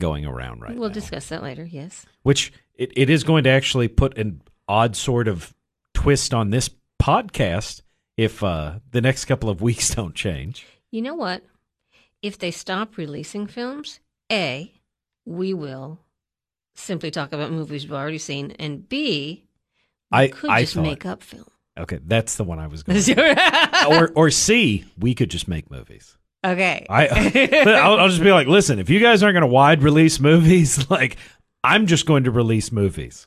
going 0.00 0.26
around 0.26 0.60
right 0.60 0.76
we'll 0.76 0.88
now. 0.90 0.94
discuss 0.94 1.28
that 1.30 1.42
later. 1.42 1.64
Yes. 1.64 2.04
Which 2.22 2.52
it, 2.74 2.92
it 2.96 3.08
is 3.10 3.24
going 3.24 3.44
to 3.44 3.50
actually 3.50 3.88
put 3.88 4.16
an 4.18 4.42
odd 4.68 4.94
sort 4.96 5.26
of 5.28 5.54
twist 5.94 6.34
on 6.34 6.50
this 6.50 6.68
podcast 7.00 7.80
if 8.16 8.42
uh, 8.42 8.80
the 8.90 9.00
next 9.00 9.24
couple 9.24 9.48
of 9.48 9.60
weeks 9.62 9.94
don't 9.94 10.14
change. 10.14 10.66
You 10.90 11.02
know 11.02 11.14
what? 11.14 11.42
if 12.22 12.38
they 12.38 12.50
stop 12.50 12.96
releasing 12.96 13.46
films, 13.46 14.00
A, 14.32 14.72
we 15.24 15.54
will 15.54 16.00
simply 16.74 17.10
talk 17.10 17.32
about 17.32 17.52
movies 17.52 17.84
we've 17.84 17.92
already 17.92 18.18
seen, 18.18 18.50
and 18.52 18.88
B, 18.88 19.44
I 20.12 20.28
could 20.28 20.50
I 20.50 20.62
just 20.62 20.74
thought, 20.74 20.82
make 20.82 21.04
up 21.06 21.22
film. 21.22 21.46
okay, 21.78 21.98
that's 22.04 22.36
the 22.36 22.44
one 22.44 22.58
I 22.58 22.66
was 22.68 22.82
going. 22.84 23.00
to 23.02 23.86
or 23.88 24.12
or 24.14 24.30
C, 24.30 24.84
we 24.98 25.14
could 25.14 25.30
just 25.30 25.48
make 25.48 25.70
movies. 25.70 26.16
okay. 26.44 26.86
I 26.88 27.08
I'll, 27.82 27.98
I'll 28.00 28.08
just 28.08 28.22
be 28.22 28.30
like, 28.32 28.46
listen, 28.46 28.78
if 28.78 28.88
you 28.90 29.00
guys 29.00 29.22
aren't 29.22 29.34
going 29.34 29.40
to 29.42 29.46
wide 29.48 29.82
release 29.82 30.20
movies, 30.20 30.88
like 30.90 31.16
I'm 31.64 31.86
just 31.86 32.06
going 32.06 32.24
to 32.24 32.30
release 32.30 32.70
movies. 32.72 33.26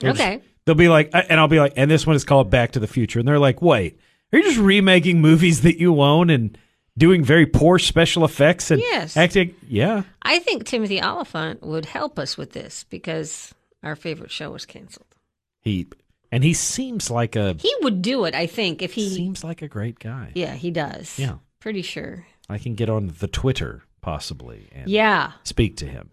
Just- 0.00 0.20
Okay. 0.20 0.40
they'll 0.64 0.74
be 0.74 0.88
like, 0.88 1.10
and 1.12 1.40
I'll 1.40 1.48
be 1.48 1.58
like, 1.60 1.72
and 1.76 1.90
this 1.90 2.06
one 2.06 2.14
is 2.16 2.24
called 2.24 2.50
Back 2.50 2.72
to 2.72 2.78
the 2.80 2.86
Future, 2.86 3.18
and 3.18 3.26
they're 3.26 3.38
like, 3.38 3.62
wait, 3.62 3.98
are 4.32 4.38
you 4.38 4.44
just 4.44 4.58
remaking 4.58 5.20
movies 5.22 5.62
that 5.62 5.80
you 5.80 6.00
own 6.02 6.28
and 6.30 6.56
doing 6.98 7.24
very 7.24 7.46
poor 7.46 7.78
special 7.78 8.24
effects 8.24 8.70
and 8.70 8.80
Yes. 8.80 9.16
acting? 9.16 9.54
Yeah, 9.66 10.02
I 10.22 10.38
think 10.40 10.64
Timothy 10.66 11.00
Olyphant 11.00 11.62
would 11.62 11.86
help 11.86 12.18
us 12.18 12.36
with 12.36 12.52
this 12.52 12.84
because 12.84 13.54
our 13.82 13.96
favorite 13.96 14.30
show 14.30 14.50
was 14.50 14.66
canceled. 14.66 15.06
he 15.62 15.86
and 16.32 16.44
he 16.44 16.52
seems 16.54 17.10
like 17.10 17.36
a 17.36 17.54
He 17.58 17.74
would 17.82 18.02
do 18.02 18.24
it, 18.24 18.34
I 18.34 18.46
think, 18.46 18.82
if 18.82 18.94
he. 18.94 19.08
seems 19.08 19.42
like 19.44 19.62
a 19.62 19.68
great 19.68 19.98
guy. 19.98 20.32
Yeah, 20.34 20.54
he 20.54 20.70
does. 20.70 21.18
Yeah. 21.18 21.36
Pretty 21.60 21.82
sure. 21.82 22.26
I 22.48 22.58
can 22.58 22.74
get 22.74 22.88
on 22.88 23.12
the 23.18 23.28
Twitter 23.28 23.82
possibly 24.00 24.68
and 24.72 24.88
Yeah. 24.88 25.32
speak 25.44 25.76
to 25.78 25.86
him. 25.86 26.10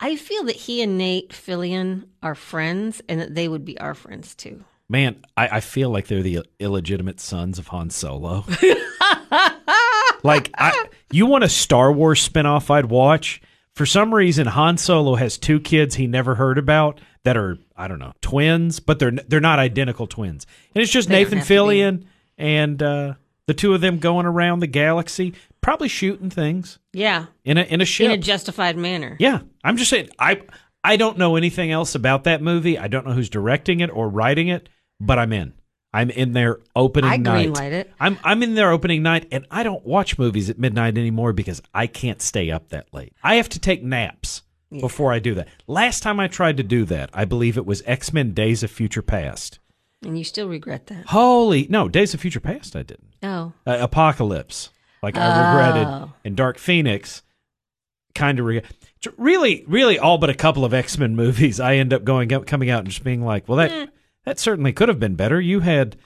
I 0.00 0.16
feel 0.16 0.44
that 0.44 0.56
he 0.56 0.82
and 0.82 0.96
Nate 0.96 1.30
Fillion 1.30 2.06
are 2.22 2.34
friends 2.34 3.02
and 3.08 3.20
that 3.20 3.34
they 3.34 3.48
would 3.48 3.64
be 3.64 3.78
our 3.78 3.94
friends 3.94 4.34
too. 4.34 4.64
Man, 4.88 5.22
I, 5.36 5.48
I 5.48 5.60
feel 5.60 5.90
like 5.90 6.08
they're 6.08 6.22
the 6.22 6.40
illegitimate 6.58 7.20
sons 7.20 7.58
of 7.58 7.68
Han 7.68 7.90
Solo. 7.90 8.44
like, 10.22 10.50
I, 10.58 10.86
you 11.10 11.26
want 11.26 11.44
a 11.44 11.48
Star 11.48 11.92
Wars 11.92 12.26
spinoff 12.26 12.70
I'd 12.70 12.86
watch? 12.86 13.40
For 13.74 13.86
some 13.86 14.14
reason, 14.14 14.46
Han 14.46 14.76
Solo 14.78 15.14
has 15.14 15.38
two 15.38 15.60
kids 15.60 15.94
he 15.94 16.06
never 16.06 16.34
heard 16.34 16.58
about 16.58 17.00
that 17.24 17.36
are 17.36 17.56
I 17.76 17.88
don't 17.88 17.98
know 17.98 18.12
twins, 18.20 18.80
but 18.80 18.98
they're 18.98 19.10
they're 19.12 19.40
not 19.40 19.58
identical 19.58 20.06
twins, 20.06 20.46
and 20.74 20.82
it's 20.82 20.92
just 20.92 21.08
They 21.08 21.16
Nathan 21.22 21.38
have 21.38 21.46
to 21.46 21.52
be. 21.52 21.56
Fillion 21.56 22.04
and 22.36 22.82
uh, 22.82 23.14
the 23.46 23.54
two 23.54 23.72
of 23.74 23.80
them 23.80 23.98
going 23.98 24.26
around 24.26 24.60
the 24.60 24.66
galaxy, 24.66 25.34
probably 25.60 25.88
shooting 25.88 26.30
things 26.30 26.78
Yeah. 26.92 27.26
in 27.44 27.58
a 27.58 27.62
in 27.62 27.80
a 27.80 27.84
ship. 27.84 28.06
In 28.06 28.10
a 28.12 28.16
justified 28.18 28.76
manner. 28.76 29.16
Yeah, 29.20 29.40
I'm 29.64 29.76
just 29.76 29.90
saying. 29.90 30.10
I 30.18 30.42
I 30.82 30.96
don't 30.96 31.18
know 31.18 31.36
anything 31.36 31.70
else 31.70 31.94
about 31.94 32.24
that 32.24 32.42
movie. 32.42 32.78
I 32.78 32.88
don't 32.88 33.06
know 33.06 33.12
who's 33.12 33.30
directing 33.30 33.80
it 33.80 33.90
or 33.90 34.08
writing 34.08 34.48
it, 34.48 34.68
but 35.00 35.18
I'm 35.18 35.32
in. 35.32 35.52
I'm 35.92 36.10
in 36.10 36.32
there 36.34 36.60
opening 36.76 37.10
I 37.10 37.16
night. 37.16 37.48
greenlight 37.48 37.72
it. 37.72 37.92
I'm 37.98 38.18
I'm 38.22 38.42
in 38.42 38.54
there 38.54 38.70
opening 38.70 39.02
night, 39.02 39.26
and 39.32 39.46
I 39.50 39.62
don't 39.62 39.84
watch 39.84 40.18
movies 40.18 40.48
at 40.48 40.58
midnight 40.58 40.96
anymore 40.96 41.32
because 41.32 41.60
I 41.74 41.86
can't 41.88 42.22
stay 42.22 42.50
up 42.50 42.68
that 42.68 42.86
late. 42.92 43.12
I 43.24 43.36
have 43.36 43.48
to 43.50 43.58
take 43.58 43.82
naps 43.82 44.42
before 44.70 45.12
I 45.12 45.18
do 45.18 45.34
that. 45.34 45.48
Last 45.66 46.02
time 46.04 46.20
I 46.20 46.28
tried 46.28 46.56
to 46.58 46.62
do 46.62 46.84
that, 46.84 47.10
I 47.12 47.24
believe 47.24 47.56
it 47.56 47.66
was 47.66 47.82
X 47.86 48.12
Men: 48.12 48.32
Days 48.34 48.62
of 48.62 48.70
Future 48.70 49.02
Past. 49.02 49.58
And 50.02 50.16
you 50.16 50.24
still 50.24 50.48
regret 50.48 50.86
that. 50.86 51.06
Holy 51.06 51.66
no, 51.68 51.88
Days 51.88 52.14
of 52.14 52.20
Future 52.20 52.40
Past. 52.40 52.76
I 52.76 52.82
didn't. 52.84 53.12
Oh. 53.22 53.52
Uh, 53.66 53.78
Apocalypse, 53.80 54.70
like 55.02 55.16
I 55.16 55.50
regretted, 55.50 55.86
Oh. 55.88 56.12
and 56.24 56.36
Dark 56.36 56.58
Phoenix, 56.58 57.22
kind 58.14 58.38
of 58.38 58.46
regret. 58.46 58.70
Really, 59.16 59.64
really, 59.66 59.98
all 59.98 60.18
but 60.18 60.30
a 60.30 60.34
couple 60.34 60.64
of 60.64 60.72
X 60.72 60.96
Men 60.98 61.16
movies. 61.16 61.58
I 61.58 61.74
end 61.76 61.92
up 61.92 62.04
going 62.04 62.32
up, 62.32 62.46
coming 62.46 62.70
out, 62.70 62.78
and 62.80 62.88
just 62.88 63.02
being 63.02 63.24
like, 63.24 63.48
"Well, 63.48 63.58
that 63.58 63.72
Eh. 63.72 63.86
That 64.24 64.38
certainly 64.38 64.72
could 64.72 64.88
have 64.88 65.00
been 65.00 65.14
better." 65.16 65.40
You 65.40 65.60
had 65.60 65.96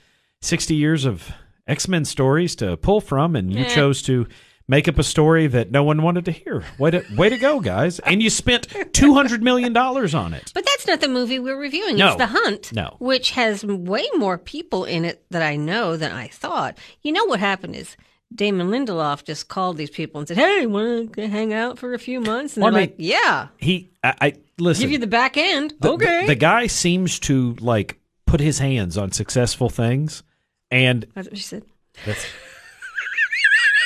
sixty 0.41 0.75
years 0.75 1.05
of 1.05 1.31
X 1.67 1.87
Men 1.87 2.05
stories 2.05 2.55
to 2.57 2.77
pull 2.77 3.01
from, 3.01 3.35
and 3.35 3.51
you 3.53 3.65
Eh. 3.65 3.69
chose 3.69 4.01
to 4.03 4.27
make 4.67 4.87
up 4.87 4.97
a 4.97 5.03
story 5.03 5.45
that 5.45 5.69
no 5.69 5.83
one 5.83 6.01
wanted 6.01 6.25
to 6.25 6.31
hear. 6.31 6.63
Way 6.79 6.91
to 6.91 7.03
way 7.15 7.29
to 7.29 7.37
go, 7.37 7.59
guys! 7.59 7.99
And 7.99 8.21
you 8.23 8.29
spent 8.29 8.67
two 8.93 9.13
hundred 9.13 9.43
million 9.43 9.73
dollars 9.73 10.13
on 10.15 10.33
it. 10.33 10.51
But 10.55 10.65
that's 10.65 10.87
not 10.87 11.01
the 11.01 11.07
movie 11.07 11.39
we're 11.39 11.59
reviewing. 11.59 11.97
No. 11.97 12.07
It's 12.09 12.17
The 12.17 12.27
Hunt. 12.27 12.73
No. 12.73 12.95
Which 12.99 13.31
has 13.31 13.63
way 13.63 14.05
more 14.15 14.37
people 14.37 14.85
in 14.85 15.05
it 15.05 15.23
that 15.31 15.41
I 15.41 15.55
know 15.55 15.97
than 15.97 16.11
I 16.11 16.27
thought. 16.27 16.77
You 17.03 17.11
know 17.11 17.25
what 17.25 17.39
happened 17.39 17.75
is 17.75 17.95
Damon 18.33 18.69
Lindelof 18.69 19.23
just 19.23 19.47
called 19.49 19.77
these 19.77 19.91
people 19.91 20.19
and 20.19 20.27
said, 20.27 20.37
Hey, 20.37 20.65
want 20.65 21.13
to 21.13 21.27
hang 21.27 21.53
out 21.53 21.77
for 21.77 21.93
a 21.93 21.99
few 21.99 22.19
months? 22.19 22.55
And 22.57 22.63
Well, 22.63 22.71
they're 22.73 22.81
I 22.81 22.85
mean, 22.87 22.89
like, 22.91 22.95
Yeah. 22.97 23.47
He, 23.57 23.91
I, 24.03 24.13
I 24.21 24.33
listen. 24.57 24.81
Give 24.81 24.91
you 24.91 24.97
the 24.97 25.05
back 25.07 25.37
end. 25.37 25.75
the, 25.79 25.91
okay. 25.93 26.21
the, 26.21 26.27
the 26.29 26.35
guy 26.35 26.65
seems 26.67 27.19
to 27.21 27.55
like 27.59 27.99
put 28.27 28.39
his 28.39 28.59
hands 28.59 28.97
on 28.97 29.11
successful 29.11 29.69
things, 29.69 30.23
and 30.71 31.05
That's 31.15 31.27
what 31.29 31.37
she 31.37 31.43
said. 31.43 31.63
That's, 32.05 32.25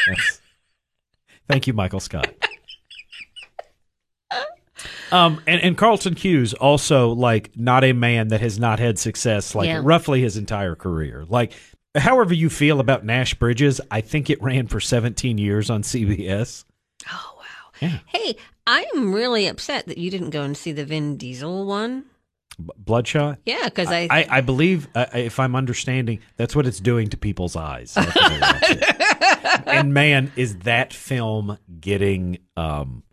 that's 0.08 0.42
thank 1.48 1.68
you, 1.68 1.74
Michael 1.74 2.00
Scott. 2.00 2.34
Um, 5.12 5.42
and, 5.48 5.60
and 5.64 5.76
Carlton 5.76 6.14
Cuse 6.14 6.54
also 6.54 7.10
like 7.10 7.50
not 7.56 7.84
a 7.84 7.94
man 7.94 8.28
that 8.28 8.42
has 8.42 8.60
not 8.60 8.78
had 8.80 9.00
success 9.00 9.56
like 9.56 9.66
Yeah. 9.68 9.82
roughly 9.84 10.22
his 10.22 10.38
entire 10.38 10.76
career. 10.76 11.26
Like, 11.28 11.54
however 11.98 12.32
you 12.34 12.48
feel 12.48 12.80
about 12.80 13.04
Nash 13.04 13.34
Bridges, 13.34 13.82
I 13.90 14.02
think 14.02 14.30
it 14.30 14.40
ran 14.42 14.68
for 14.68 14.80
17 14.80 15.40
years 15.40 15.72
on 15.72 15.82
CBS. 15.82 16.64
Oh, 17.12 17.34
wow. 17.38 17.72
Yeah. 17.82 17.98
Hey, 18.06 18.36
I'm 18.68 19.12
really 19.12 19.48
upset 19.48 19.88
that 19.88 19.98
you 19.98 20.12
didn't 20.12 20.30
go 20.30 20.44
and 20.44 20.56
see 20.56 20.72
the 20.72 20.86
Vin 20.86 21.18
Diesel 21.18 21.66
one. 21.66 22.06
Bloodshot. 22.60 23.40
Yeah, 23.46 23.66
because 23.66 23.90
I, 23.90 24.08
I, 24.10 24.28
I 24.30 24.42
believe, 24.42 24.88
uh, 24.96 25.06
if 25.14 25.40
I'm 25.40 25.56
understanding, 25.56 26.20
that's 26.38 26.56
what 26.56 26.68
it's 26.68 26.80
doing 26.80 27.10
to 27.10 27.18
people's 27.18 27.56
eyes. 27.56 27.96
after 27.96 28.30
they 28.30 28.40
watch 28.40 28.64
it. 28.70 29.68
and 29.68 29.94
man, 29.94 30.32
is 30.36 30.58
that 30.60 30.94
film 30.94 31.58
getting 31.80 32.40
um, 32.58 33.04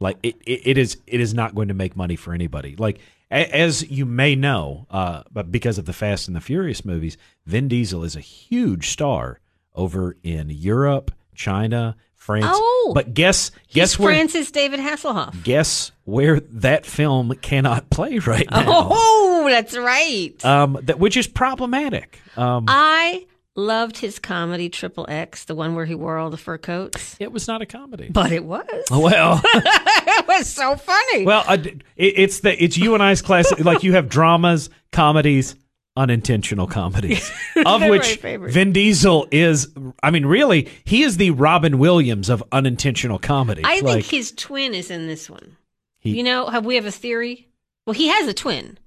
like 0.00 0.18
it, 0.22 0.36
it, 0.46 0.66
it 0.66 0.78
is 0.78 0.98
it 1.06 1.20
is 1.20 1.32
not 1.34 1.54
going 1.54 1.68
to 1.68 1.74
make 1.74 1.96
money 1.96 2.16
for 2.16 2.34
anybody. 2.34 2.76
Like 2.76 2.98
a, 3.30 3.46
as 3.54 3.88
you 3.90 4.04
may 4.04 4.34
know, 4.34 4.86
uh, 4.90 5.22
but 5.32 5.50
because 5.50 5.78
of 5.78 5.86
the 5.86 5.92
Fast 5.92 6.28
and 6.28 6.36
the 6.36 6.40
Furious 6.40 6.84
movies, 6.84 7.16
Vin 7.46 7.68
Diesel 7.68 8.04
is 8.04 8.16
a 8.16 8.20
huge 8.20 8.88
star 8.88 9.40
over 9.74 10.16
in 10.22 10.50
Europe, 10.50 11.10
China, 11.34 11.96
France. 12.14 12.46
Oh. 12.48 12.92
but 12.94 13.14
guess 13.14 13.50
guess 13.72 13.98
where 13.98 14.08
Francis 14.14 14.50
David 14.50 14.78
Hasselhoff. 14.80 15.42
guess 15.42 15.90
where 16.04 16.40
that 16.40 16.86
film 16.86 17.34
cannot 17.42 17.90
play 17.90 18.18
right 18.18 18.48
now. 18.50 18.64
Oh, 18.68 19.46
that's 19.48 19.76
right. 19.76 20.44
um, 20.44 20.78
that 20.82 20.98
which 20.98 21.16
is 21.16 21.26
problematic. 21.26 22.20
Um, 22.36 22.66
I 22.68 23.26
loved 23.54 23.98
his 23.98 24.18
comedy 24.18 24.68
Triple 24.68 25.04
X, 25.08 25.44
the 25.44 25.54
one 25.54 25.74
where 25.74 25.84
he 25.84 25.94
wore 25.94 26.16
all 26.16 26.30
the 26.30 26.36
fur 26.36 26.58
coats. 26.58 27.16
it 27.20 27.32
was 27.32 27.48
not 27.48 27.60
a 27.60 27.66
comedy. 27.66 28.08
But 28.08 28.32
it 28.32 28.44
was. 28.44 28.64
Well, 28.90 29.40
it 29.44 30.26
was 30.28 30.48
so 30.48 30.76
funny. 30.76 31.24
well, 31.26 31.44
uh, 31.46 31.58
it, 31.62 31.82
it's 31.96 32.40
the 32.40 32.62
it's 32.62 32.76
you 32.76 32.94
and 32.94 33.02
I's 33.02 33.20
class. 33.20 33.52
Like 33.58 33.82
you 33.82 33.94
have 33.94 34.08
dramas, 34.08 34.70
comedies, 34.92 35.56
unintentional 35.96 36.66
comedies, 36.66 37.30
of 37.66 37.82
which. 37.82 38.16
Vin 38.20 38.72
Diesel 38.72 39.28
is. 39.30 39.68
I 40.02 40.10
mean, 40.10 40.26
really, 40.26 40.68
he 40.84 41.02
is 41.02 41.16
the 41.16 41.30
Robin 41.30 41.78
Williams 41.78 42.28
of 42.28 42.42
unintentional 42.52 43.18
comedy. 43.18 43.62
I 43.64 43.80
think 43.80 44.04
his 44.06 44.32
twin 44.32 44.74
is 44.74 44.90
in 44.90 45.06
this 45.06 45.28
one. 45.30 45.56
He- 45.98 46.16
you 46.16 46.22
know, 46.22 46.46
have 46.48 46.64
we 46.64 46.74
have 46.76 46.86
a 46.86 46.90
theory? 46.90 47.48
Well, 47.86 47.94
he 47.94 48.08
has 48.08 48.26
a 48.28 48.34
twin. 48.34 48.78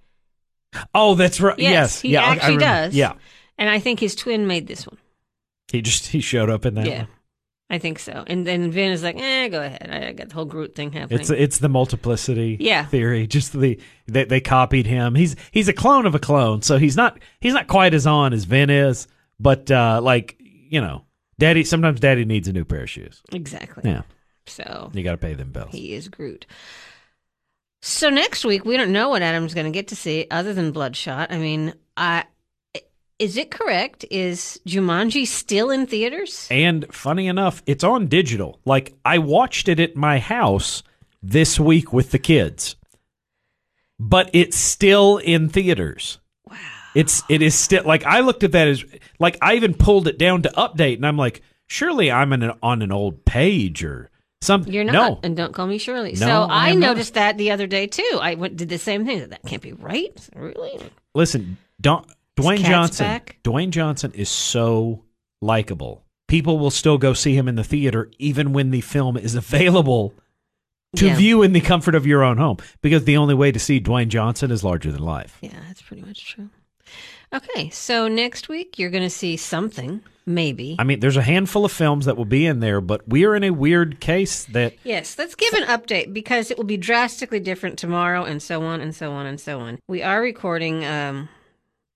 oh, 0.94 1.16
that's 1.16 1.40
right. 1.40 1.58
Yes, 1.60 1.72
Yes, 1.72 2.02
he 2.02 2.10
yeah, 2.14 2.24
actually 2.24 2.58
does. 2.58 2.94
Yeah, 2.96 3.14
And 3.58 3.70
I 3.70 3.80
think 3.80 4.00
his 4.00 4.16
twin 4.16 4.48
made 4.48 4.68
this 4.68 4.86
one. 4.88 4.98
he 5.72 5.82
just 5.82 6.08
he 6.08 6.20
showed 6.22 6.50
up 6.50 6.66
in 6.66 6.76
that. 6.76 6.86
yeah. 6.88 6.98
one. 7.00 7.08
I 7.70 7.80
think 7.80 7.98
so. 7.98 8.24
And 8.28 8.46
then 8.46 8.70
Vin 8.72 8.92
is 8.92 9.02
like, 9.02 9.16
eh, 9.18 9.48
go 9.48 9.62
ahead. 9.62 9.90
I 9.90 10.12
got 10.14 10.30
the 10.30 10.36
whole 10.36 10.46
Groot 10.46 10.76
thing 10.76 10.92
happening. 10.92 11.20
It's 11.20 11.30
it's 11.32 11.58
the 11.58 11.70
multiplicity 11.70 12.58
Yeah. 12.60 12.86
theory. 12.86 13.26
Just 13.26 13.54
the 13.54 13.80
they, 14.08 14.26
they 14.26 14.40
copied 14.40 14.86
him. 14.86 15.16
He's 15.16 15.36
he's 15.52 15.68
a 15.68 15.74
clone 15.74 16.06
of 16.06 16.14
a 16.14 16.20
clone, 16.20 16.62
so 16.62 16.78
he's 16.78 16.96
not 16.96 17.18
he's 17.42 17.54
not 17.54 17.68
quite 17.68 17.94
as 17.96 18.06
on 18.06 18.34
as 18.34 18.44
Vin 18.46 18.70
is. 18.70 19.08
But 19.40 19.72
uh, 19.72 20.00
like 20.04 20.36
you 20.40 20.80
know, 20.80 21.06
Daddy 21.40 21.64
sometimes 21.64 22.00
Daddy 22.00 22.24
needs 22.24 22.48
a 22.48 22.54
new 22.54 22.66
pair 22.66 22.84
of 22.84 22.90
shoes. 22.90 23.22
exactly. 23.34 23.90
Yeah, 23.90 24.04
So 24.46 24.92
you 24.94 25.04
got 25.04 25.12
to 25.14 25.18
pay 25.18 25.34
them 25.34 25.52
bills. 25.52 25.72
he 25.72 25.94
is 25.94 26.08
Groot. 26.08 26.46
So 27.82 28.10
next 28.10 28.46
week 28.46 28.64
we 28.66 28.78
don't 28.78 28.92
know 28.92 29.10
what 29.10 29.22
Adam's 29.22 29.54
going 29.56 29.66
to 29.66 29.72
get 29.72 29.88
to 29.90 29.96
see 29.96 30.28
other 30.32 30.54
than 30.54 30.72
Bloodshot. 30.72 31.32
I 31.32 31.38
mean, 31.38 31.74
I 31.98 32.26
is 33.20 33.38
it 33.38 33.52
correct? 33.52 34.06
Is 34.12 34.60
Jumanji 34.68 35.26
still 35.26 35.70
in 35.70 35.88
theaters? 35.88 36.48
And 36.52 36.86
funny 36.94 37.28
enough, 37.28 37.64
it's 37.66 37.84
on 37.84 38.08
digital. 38.08 38.60
Like 38.66 38.94
I 39.06 39.20
watched 39.20 39.68
it 39.70 39.80
at 39.80 39.96
my 39.96 40.20
house 40.20 40.84
this 41.24 41.60
week 41.60 41.94
with 41.94 42.12
the 42.12 42.20
kids, 42.20 42.76
but 44.00 44.30
it's 44.34 44.58
still 44.58 45.18
in 45.18 45.50
theaters. 45.50 46.20
Wow. 46.50 46.58
It's 46.94 47.24
it 47.30 47.42
is 47.42 47.56
still 47.56 47.84
like 47.84 48.06
I 48.06 48.20
looked 48.20 48.44
at 48.44 48.52
that 48.52 48.68
as 48.68 48.84
like 49.20 49.38
I 49.42 49.56
even 49.56 49.74
pulled 49.74 50.08
it 50.08 50.18
down 50.18 50.42
to 50.44 50.50
update, 50.50 50.96
and 50.96 51.06
I'm 51.08 51.18
like, 51.18 51.42
surely 51.68 52.12
I'm 52.12 52.34
an, 52.34 52.52
on 52.62 52.82
an 52.82 52.92
old 52.92 53.26
page 53.26 53.84
or 53.84 54.10
something. 54.42 54.72
You're 54.74 54.84
not, 54.84 54.94
No, 54.94 55.20
and 55.24 55.36
don't 55.36 55.54
call 55.54 55.68
me 55.68 55.78
Shirley. 55.78 56.12
No, 56.12 56.18
so 56.28 56.42
I 56.44 56.68
I, 56.68 56.70
am 56.70 56.80
not. 56.80 56.88
noticed 56.88 57.16
that 57.16 57.38
the 57.38 57.52
other 57.52 57.68
day 57.68 57.88
too. 57.88 58.20
I 58.22 58.36
went, 58.36 58.58
did 58.58 58.70
the 58.70 58.78
same 58.78 59.06
thing. 59.06 59.30
That 59.30 59.42
can't 59.44 59.62
be 59.62 59.74
right. 59.74 60.18
Really? 60.36 60.80
listen, 61.14 61.58
don't, 61.82 62.06
Dwayne 62.38 62.64
Johnson. 62.64 63.06
back? 63.06 63.38
Dwayne 63.44 63.70
Johnson 63.70 64.12
is 64.14 64.30
so 64.30 65.04
likable 65.42 66.04
people 66.28 66.58
will 66.58 66.72
still 66.72 66.98
go 66.98 67.14
see 67.14 67.36
him 67.36 67.48
in 67.48 67.56
the 67.56 67.64
theater 67.64 68.10
even 68.18 68.52
when 68.52 68.72
the 68.72 68.82
film 68.82 69.16
is 69.16 69.36
available 69.44 70.14
to 70.96 71.08
Yeah. 71.08 71.16
view 71.16 71.44
in 71.44 71.54
the 71.54 71.62
comfort 71.62 71.94
of 71.94 72.08
your 72.08 72.24
own 72.24 72.38
home 72.38 72.58
because 72.82 73.04
the 73.04 73.18
only 73.18 73.36
way 73.36 73.52
to 73.52 73.60
see 73.60 73.80
Dwayne 73.80 74.08
Johnson 74.08 74.50
is 74.50 74.64
larger 74.64 74.92
than 74.92 75.04
life. 75.04 75.38
Yeah, 75.42 75.52
that's 75.68 75.82
pretty 75.82 76.02
much 76.04 76.26
true. 76.26 76.50
Okay, 77.34 77.70
so 77.70 78.08
next 78.08 78.48
week 78.50 78.80
you're 78.80 78.90
going 78.92 79.04
to 79.04 79.10
see 79.10 79.36
something, 79.38 80.02
maybe. 80.26 80.78
I 80.80 80.84
mean, 80.84 81.00
there's 81.02 81.18
a 81.18 81.22
handful 81.22 81.66
of 81.66 81.72
films 81.72 82.06
that 82.06 82.16
will 82.16 82.24
be 82.26 82.46
in 82.46 82.60
there, 82.60 82.80
but 82.82 83.08
we're 83.08 83.36
in 83.36 83.44
a 83.44 83.50
weird 83.52 84.00
case 84.00 84.46
that 84.46 84.74
Yes, 84.84 85.18
let's 85.20 85.36
give 85.36 85.54
an 85.54 85.64
update 85.64 86.14
because 86.14 86.50
it 86.50 86.58
will 86.58 86.64
be 86.66 86.78
drastically 86.78 87.40
different 87.40 87.78
tomorrow 87.78 88.24
and 88.24 88.42
so 88.42 88.64
on 88.64 88.80
and 88.82 88.96
so 88.96 89.12
on 89.12 89.26
and 89.26 89.40
so 89.40 89.60
on. 89.60 89.80
We 89.88 90.02
are 90.02 90.22
recording 90.22 90.86
um 90.86 91.28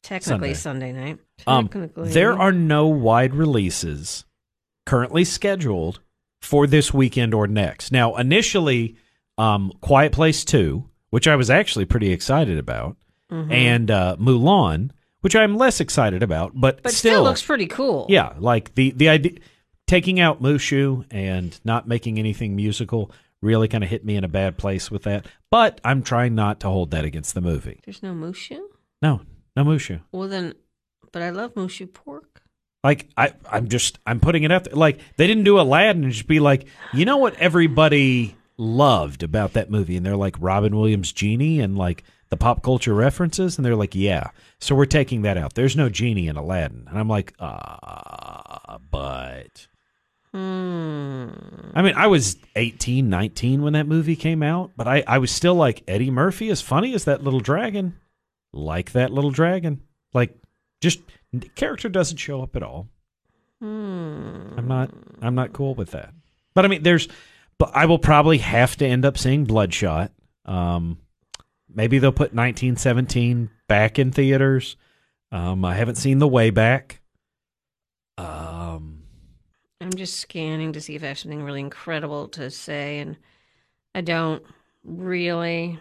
technically 0.04 0.54
Sunday, 0.54 0.92
night. 0.92 1.20
um, 1.48 1.70
there 1.98 2.34
are 2.38 2.52
no 2.52 2.88
wide 2.88 3.34
releases 3.34 4.26
currently 4.86 5.24
scheduled 5.24 6.00
for 6.42 6.66
this 6.68 6.94
weekend 6.94 7.34
or 7.34 7.48
next. 7.48 7.92
Now, 7.92 8.16
initially, 8.16 8.96
um, 9.38 9.72
Quiet 9.82 10.12
Place 10.14 10.44
2, 10.46 10.86
which 11.10 11.28
I 11.28 11.36
was 11.36 11.50
actually 11.50 11.86
pretty 11.86 12.12
excited 12.12 12.58
about, 12.58 12.96
Mhm. 13.32 13.52
and 13.52 13.92
uh, 13.92 14.16
Mulan, 14.20 14.92
which 15.22 15.36
I'm 15.36 15.56
less 15.58 15.80
excited 15.80 16.24
about, 16.24 16.54
but, 16.56 16.82
but 16.82 16.92
still, 16.94 17.12
still, 17.14 17.24
looks 17.24 17.44
pretty 17.44 17.68
cool. 17.68 18.06
yeah, 18.10 18.34
like 18.40 18.74
the 18.76 18.92
the 18.92 19.10
idea 19.10 19.34
taking 19.86 20.20
out 20.20 20.42
Mushu 20.42 21.04
and 21.12 21.60
not 21.66 21.88
making 21.88 22.18
anything 22.20 22.56
musical 22.56 23.12
really 23.42 23.68
kind 23.68 23.84
of 23.84 23.90
hit 23.90 24.06
me 24.06 24.16
in 24.16 24.24
a 24.24 24.28
bad 24.28 24.58
place 24.58 24.90
with 24.92 25.04
that. 25.04 25.26
But 25.52 25.80
I'm 25.84 26.04
trying 26.04 26.36
not 26.36 26.60
to 26.62 26.68
hold 26.70 26.92
that 26.92 27.06
against 27.06 27.34
the 27.34 27.42
movie. 27.42 27.80
There's 27.86 28.04
no 28.04 28.14
mushu? 28.14 28.60
No, 29.02 29.22
no 29.56 29.64
Mushu. 29.64 30.02
Well 30.12 30.28
then 30.28 30.54
but 31.12 31.22
I 31.22 31.30
love 31.32 31.54
mushu 31.56 31.92
pork. 31.92 32.42
Like 32.84 33.10
I, 33.18 33.34
I'm 33.52 33.68
just 33.68 34.00
I'm 34.06 34.20
putting 34.20 34.44
it 34.44 34.52
out 34.52 34.64
there. 34.66 34.74
Like 34.74 35.00
they 35.18 35.28
didn't 35.28 35.44
do 35.44 35.60
Aladdin 35.60 36.04
and 36.04 36.14
just 36.14 36.28
be 36.28 36.40
like, 36.40 36.68
you 36.94 37.06
know 37.06 37.18
what 37.18 37.36
everybody 37.36 38.36
loved 38.58 39.24
about 39.24 39.54
that 39.54 39.70
movie, 39.70 39.98
and 39.98 40.06
they're 40.06 40.16
like 40.16 40.36
Robin 40.40 40.76
Williams 40.76 41.12
genie 41.12 41.60
and 41.60 41.78
like 41.78 42.04
the 42.30 42.38
pop 42.38 42.62
culture 42.64 42.94
references, 42.94 43.58
and 43.58 43.66
they're 43.66 43.76
like, 43.76 43.96
yeah. 43.96 44.30
So 44.60 44.76
we're 44.76 44.86
taking 44.86 45.24
that 45.24 45.38
out. 45.38 45.56
There's 45.56 45.76
no 45.76 45.90
genie 45.90 46.28
in 46.28 46.38
Aladdin, 46.38 46.86
and 46.88 46.98
I'm 46.98 47.10
like, 47.10 47.34
ah, 47.40 48.78
but 48.90 49.68
Hmm. 50.32 51.30
I 51.74 51.82
mean, 51.82 51.96
I 51.98 52.06
was 52.06 52.38
18, 52.56 53.10
19 53.10 53.64
when 53.64 53.74
that 53.74 53.88
movie 53.88 54.16
came 54.16 54.44
out, 54.44 54.72
but 54.78 54.88
I 54.88 55.04
I 55.08 55.18
was 55.18 55.32
still 55.32 55.56
like 55.56 55.84
Eddie 55.88 56.12
Murphy, 56.12 56.50
as 56.50 56.62
funny 56.62 56.94
as 56.94 57.06
that 57.06 57.24
little 57.24 57.40
dragon, 57.40 57.96
like 58.54 58.92
that 58.94 59.12
little 59.12 59.32
dragon, 59.32 59.82
like 60.14 60.36
just 60.82 61.02
character 61.56 61.90
doesn't 61.90 62.18
show 62.18 62.42
up 62.42 62.56
at 62.56 62.64
all. 62.64 62.88
Hmm. 63.60 64.54
I'm 64.58 64.68
not 64.68 64.92
I'm 65.22 65.36
not 65.36 65.54
cool 65.54 65.76
with 65.76 65.92
that. 65.92 66.14
But 66.54 66.66
I 66.66 66.68
mean 66.68 66.84
there's 66.84 67.08
but 67.58 67.72
I 67.74 67.86
will 67.86 68.00
probably 68.00 68.38
have 68.38 68.78
to 68.78 68.86
end 68.86 69.06
up 69.06 69.18
seeing 69.18 69.46
Bloodshot. 69.46 70.12
Um 70.46 71.00
maybe 71.74 72.00
they'll 72.00 72.12
put 72.12 72.34
1917 72.34 73.50
back 73.68 74.00
in 74.00 74.12
theaters. 74.12 74.78
Um 75.32 75.66
I 75.66 75.76
haven't 75.76 75.96
seen 75.96 76.20
The 76.20 76.28
Way 76.28 76.50
Back. 76.50 77.02
Um 78.18 79.04
I'm 79.82 79.94
just 79.94 80.20
scanning 80.20 80.74
to 80.74 80.82
see 80.82 80.96
if 80.96 81.04
I 81.04 81.08
have 81.08 81.20
something 81.20 81.44
really 81.44 81.62
incredible 81.62 82.28
to 82.30 82.50
say 82.50 83.00
and 83.00 83.18
I 83.94 84.02
don't 84.02 84.44
really 84.84 85.80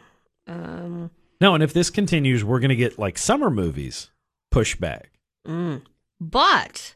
um 0.48 1.10
no, 1.40 1.54
and 1.54 1.62
if 1.62 1.72
this 1.72 1.90
continues, 1.90 2.44
we're 2.44 2.60
going 2.60 2.68
to 2.70 2.76
get 2.76 2.98
like 2.98 3.18
summer 3.18 3.50
movies 3.50 4.10
pushed 4.50 4.80
back. 4.80 5.10
Mm. 5.46 5.82
But, 6.20 6.94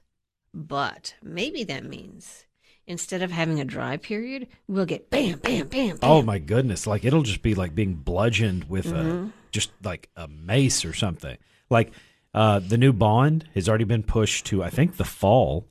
but 0.53 1.15
maybe 1.23 1.65
that 1.65 1.85
means 1.85 2.47
instead 2.87 3.23
of 3.23 3.31
having 3.31 3.61
a 3.61 3.65
dry 3.65 3.97
period, 3.97 4.49
we'll 4.67 4.87
get 4.87 5.11
bam, 5.11 5.39
bam, 5.39 5.69
bam, 5.69 5.97
bam. 5.97 5.99
Oh 6.03 6.23
my 6.23 6.39
goodness, 6.39 6.87
like 6.87 7.05
it'll 7.05 7.23
just 7.23 7.43
be 7.43 7.55
like 7.55 7.75
being 7.75 7.95
bludgeoned 7.95 8.65
with 8.65 8.87
Mm-hmm. 8.87 9.27
a 9.27 9.33
just 9.53 9.71
like 9.85 10.09
a 10.17 10.27
mace 10.29 10.85
or 10.85 10.93
something. 10.95 11.37
Like 11.71 11.93
uh 12.35 12.59
the 12.59 12.79
new 12.79 12.93
Bond 12.93 13.49
has 13.55 13.69
already 13.69 13.85
been 13.85 14.03
pushed 14.03 14.47
to 14.47 14.63
I 14.65 14.71
think 14.71 14.97
the 14.97 15.05
fall. 15.05 15.69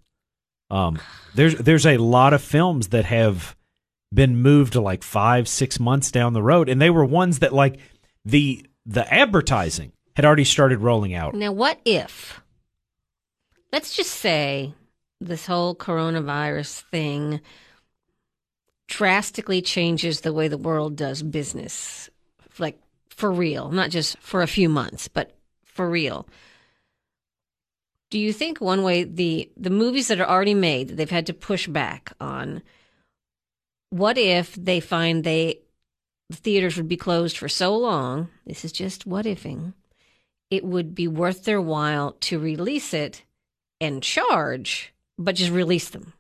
Um 0.70 1.00
there's 1.36 1.56
there's 1.56 1.86
a 1.86 1.98
lot 1.98 2.34
of 2.34 2.42
films 2.42 2.90
that 2.90 3.06
have 3.06 3.56
been 4.14 4.38
moved 4.38 4.74
to 4.74 4.82
like 4.82 5.04
5 5.04 5.48
6 5.48 5.80
months 5.80 6.12
down 6.12 6.34
the 6.34 6.44
road 6.44 6.70
and 6.70 6.80
they 6.82 6.90
were 6.90 7.04
ones 7.04 7.40
that 7.40 7.54
like 7.54 7.80
the 8.26 8.66
the 8.86 9.12
advertising 9.14 9.92
had 10.16 10.26
already 10.26 10.44
started 10.44 10.80
rolling 10.80 11.14
out. 11.14 11.34
Now, 11.34 11.52
what 11.52 11.80
if, 11.86 12.42
let's 13.72 13.96
just 13.96 14.12
say, 14.12 14.74
this 15.20 15.46
whole 15.46 15.76
coronavirus 15.76 16.82
thing 16.92 17.42
drastically 18.88 19.62
changes 19.62 20.22
the 20.22 20.34
way 20.34 20.48
the 20.48 20.58
world 20.58 20.96
does 20.96 21.24
business, 21.24 22.10
like 22.60 22.80
for 23.10 23.32
real, 23.32 23.72
not 23.72 23.90
just 23.90 24.18
for 24.18 24.42
a 24.42 24.48
few 24.48 24.68
months, 24.68 25.08
but 25.08 25.36
for 25.64 25.90
real. 25.90 26.28
Do 28.10 28.20
you 28.20 28.34
think 28.34 28.60
one 28.60 28.84
way 28.84 29.04
the 29.06 29.50
the 29.56 29.70
movies 29.70 30.10
that 30.10 30.20
are 30.20 30.28
already 30.28 30.54
made 30.54 30.90
that 30.90 30.96
they've 30.96 31.10
had 31.10 31.28
to 31.28 31.34
push 31.34 31.68
back 31.68 32.12
on? 32.20 32.62
What 33.90 34.18
if 34.18 34.54
they 34.56 34.80
find 34.82 35.24
they 35.24 35.60
the 36.32 36.38
theaters 36.38 36.78
would 36.78 36.88
be 36.88 36.98
closed 36.98 37.38
for 37.38 37.48
so 37.50 37.76
long? 37.76 38.30
This 38.46 38.66
is 38.66 38.72
just 38.72 39.06
what 39.06 39.26
ifing 39.26 39.74
it 40.50 40.66
would 40.66 40.94
be 40.94 41.08
worth 41.08 41.46
their 41.46 41.62
while 41.62 42.12
to 42.20 42.38
release 42.38 42.94
it 42.94 43.24
and 43.80 44.04
charge, 44.04 44.94
but 45.18 45.36
just 45.36 45.52
release 45.52 45.90
them. 45.90 46.12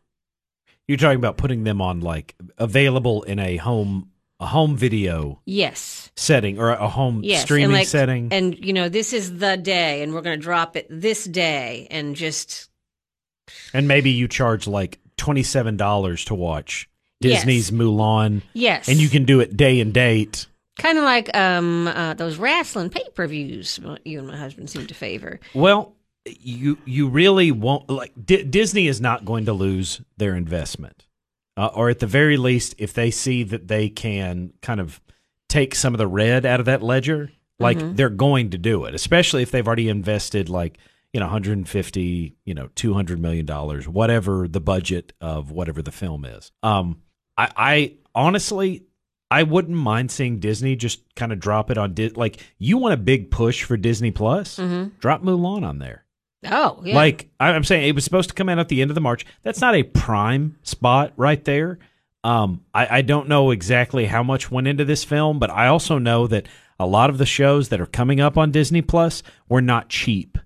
You're 0.87 0.97
talking 0.97 1.17
about 1.17 1.37
putting 1.37 1.63
them 1.65 1.81
on 1.81 1.99
like 1.99 2.35
available 2.57 3.23
in 3.23 3.39
a 3.39 3.57
home 3.57 4.09
a 4.39 4.47
home 4.47 4.75
video 4.75 5.39
Yes. 5.45 6.11
setting 6.15 6.57
or 6.57 6.71
a 6.71 6.87
home 6.87 7.21
Yes. 7.23 7.43
streaming 7.43 7.65
and 7.65 7.73
like, 7.73 7.87
setting. 7.87 8.29
And, 8.31 8.57
you 8.65 8.73
know, 8.73 8.89
this 8.89 9.13
is 9.13 9.37
the 9.37 9.55
day, 9.55 10.01
and 10.01 10.13
we're 10.13 10.21
going 10.21 10.39
to 10.39 10.43
drop 10.43 10.75
it 10.75 10.87
this 10.89 11.25
day, 11.25 11.87
and 11.91 12.15
just. 12.15 12.69
And 13.71 13.87
maybe 13.87 14.09
you 14.09 14.27
charge 14.27 14.65
like 14.65 14.99
twenty 15.17 15.43
seven 15.43 15.77
dollars 15.77 16.25
to 16.25 16.33
watch 16.35 16.89
Yes. 17.21 17.39
Disney's 17.41 17.71
Mulan, 17.71 18.41
Yes. 18.53 18.87
and 18.89 18.97
you 18.99 19.09
can 19.09 19.25
do 19.25 19.39
it 19.39 19.55
day 19.55 19.79
and 19.79 19.93
date. 19.93 20.47
Kind 20.79 20.97
of 20.97 21.03
like 21.03 21.35
um, 21.37 21.87
uh, 21.87 22.13
those 22.15 22.37
wrestling 22.37 22.89
pay 22.89 23.03
per 23.13 23.27
views 23.27 23.79
you 24.05 24.19
and 24.19 24.27
my 24.27 24.37
husband 24.37 24.69
seem 24.69 24.87
to 24.87 24.93
favor. 24.93 25.39
Well, 25.53 25.95
you 26.25 26.77
you 26.85 27.09
really 27.09 27.51
won't 27.51 27.89
like 27.89 28.13
D- 28.23 28.43
Disney 28.43 28.87
is 28.87 29.01
not 29.01 29.25
going 29.25 29.45
to 29.45 29.53
lose 29.53 30.01
their 30.17 30.35
investment, 30.35 31.05
uh, 31.57 31.67
or 31.75 31.89
at 31.89 31.99
the 31.99 32.07
very 32.07 32.37
least, 32.37 32.75
if 32.77 32.93
they 32.93 33.11
see 33.11 33.43
that 33.43 33.67
they 33.67 33.89
can 33.89 34.53
kind 34.61 34.79
of 34.79 35.01
take 35.49 35.75
some 35.75 35.93
of 35.93 35.97
the 35.97 36.07
red 36.07 36.45
out 36.45 36.59
of 36.59 36.65
that 36.67 36.81
ledger, 36.81 37.31
like 37.59 37.77
they're 37.95 38.09
going 38.09 38.51
to 38.51 38.57
do 38.57 38.85
it. 38.85 38.95
Especially 38.95 39.43
if 39.43 39.51
they've 39.51 39.67
already 39.67 39.89
invested 39.89 40.47
like 40.49 40.77
you 41.13 41.19
know 41.19 41.25
150, 41.25 42.35
you 42.45 42.53
know 42.53 42.69
200 42.75 43.19
million 43.19 43.45
dollars, 43.45 43.87
whatever 43.87 44.47
the 44.47 44.61
budget 44.61 45.13
of 45.21 45.51
whatever 45.51 45.81
the 45.81 45.91
film 45.91 46.23
is. 46.25 46.51
Um, 46.63 47.01
I, 47.41 47.49
I 47.57 47.93
honestly. 48.15 48.83
I 49.33 49.43
wouldn't 49.43 49.77
mind 49.77 50.11
seeing 50.11 50.39
Disney 50.39 50.75
just 50.75 50.99
kind 51.15 51.31
of 51.31 51.39
drop 51.39 51.71
it 51.71 51.77
on 51.77 51.93
Di- 51.93 52.09
like 52.09 52.43
you 52.57 52.77
want 52.77 52.93
a 52.95 52.97
big 52.97 53.31
push 53.31 53.63
for 53.63 53.77
Disney 53.77 54.11
Plus, 54.11 54.57
drop 54.99 55.23
Mulan 55.23 55.63
on 55.63 55.79
there. 55.79 56.03
Oh, 56.45 56.81
yeah. 56.83 56.95
Like 56.95 57.29
I- 57.39 57.51
I'm 57.53 57.63
saying, 57.63 57.87
it 57.87 57.95
was 57.95 58.03
supposed 58.03 58.27
to 58.27 58.35
come 58.35 58.49
out 58.49 58.59
at 58.59 58.67
the 58.67 58.81
end 58.81 58.91
of 58.91 58.95
the 58.95 58.99
March. 58.99 59.25
That's 59.41 59.61
not 59.61 59.73
a 59.73 59.83
prime 59.83 60.57
spot 60.63 61.13
right 61.15 61.41
there. 61.45 61.79
Um, 62.25 62.65
I, 62.73 62.97
I 62.97 63.01
don't 63.03 63.29
know 63.29 63.51
exactly 63.51 64.05
how 64.05 64.21
much 64.21 64.51
went 64.51 64.67
into 64.67 64.83
this 64.83 65.05
film, 65.05 65.39
but 65.39 65.49
I 65.49 65.67
also 65.67 65.97
know 65.97 66.27
that 66.27 66.47
a 66.77 66.85
lot 66.85 67.09
of 67.09 67.17
the 67.17 67.25
shows 67.25 67.69
that 67.69 67.79
are 67.79 67.85
coming 67.85 68.19
up 68.19 68.37
on 68.37 68.51
Disney 68.51 68.81
Plus 68.81 69.23
were 69.47 69.61
not 69.61 69.87
cheap. 69.87 70.37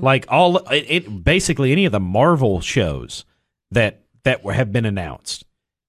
Like 0.00 0.24
all 0.30 0.56
it, 0.72 0.86
it, 0.88 1.24
basically 1.24 1.72
any 1.72 1.84
of 1.84 1.92
the 1.92 2.00
Marvel 2.00 2.62
shows 2.62 3.26
that 3.70 4.00
that 4.24 4.42
were, 4.42 4.54
have 4.54 4.72
been 4.72 4.86
announced, 4.86 5.44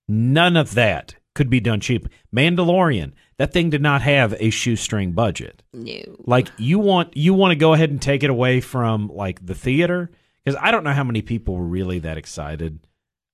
none 0.10 0.58
of 0.58 0.74
that 0.74 1.15
could 1.36 1.50
be 1.50 1.60
done 1.60 1.80
cheap. 1.80 2.08
Mandalorian, 2.36 3.13
that 3.39 3.54
thing 3.54 3.69
did 3.72 3.82
not 3.82 4.04
have 4.04 4.36
a 4.39 4.52
shoestring 4.52 5.13
budget 5.13 5.63
no. 5.74 5.93
like 6.26 6.50
you 6.58 6.78
want 6.78 7.17
you 7.17 7.34
want 7.34 7.52
to 7.52 7.56
go 7.56 7.74
ahead 7.74 7.89
and 7.89 8.00
take 8.00 8.22
it 8.22 8.30
away 8.30 8.62
from 8.62 9.08
like 9.08 9.43
the 9.43 9.56
theater 9.56 10.12
because 10.43 10.60
i 10.62 10.69
don't 10.69 10.84
know 10.84 10.93
how 10.93 11.04
many 11.04 11.24
people 11.24 11.56
were 11.56 11.65
really 11.65 11.98
that 12.00 12.17
excited 12.17 12.80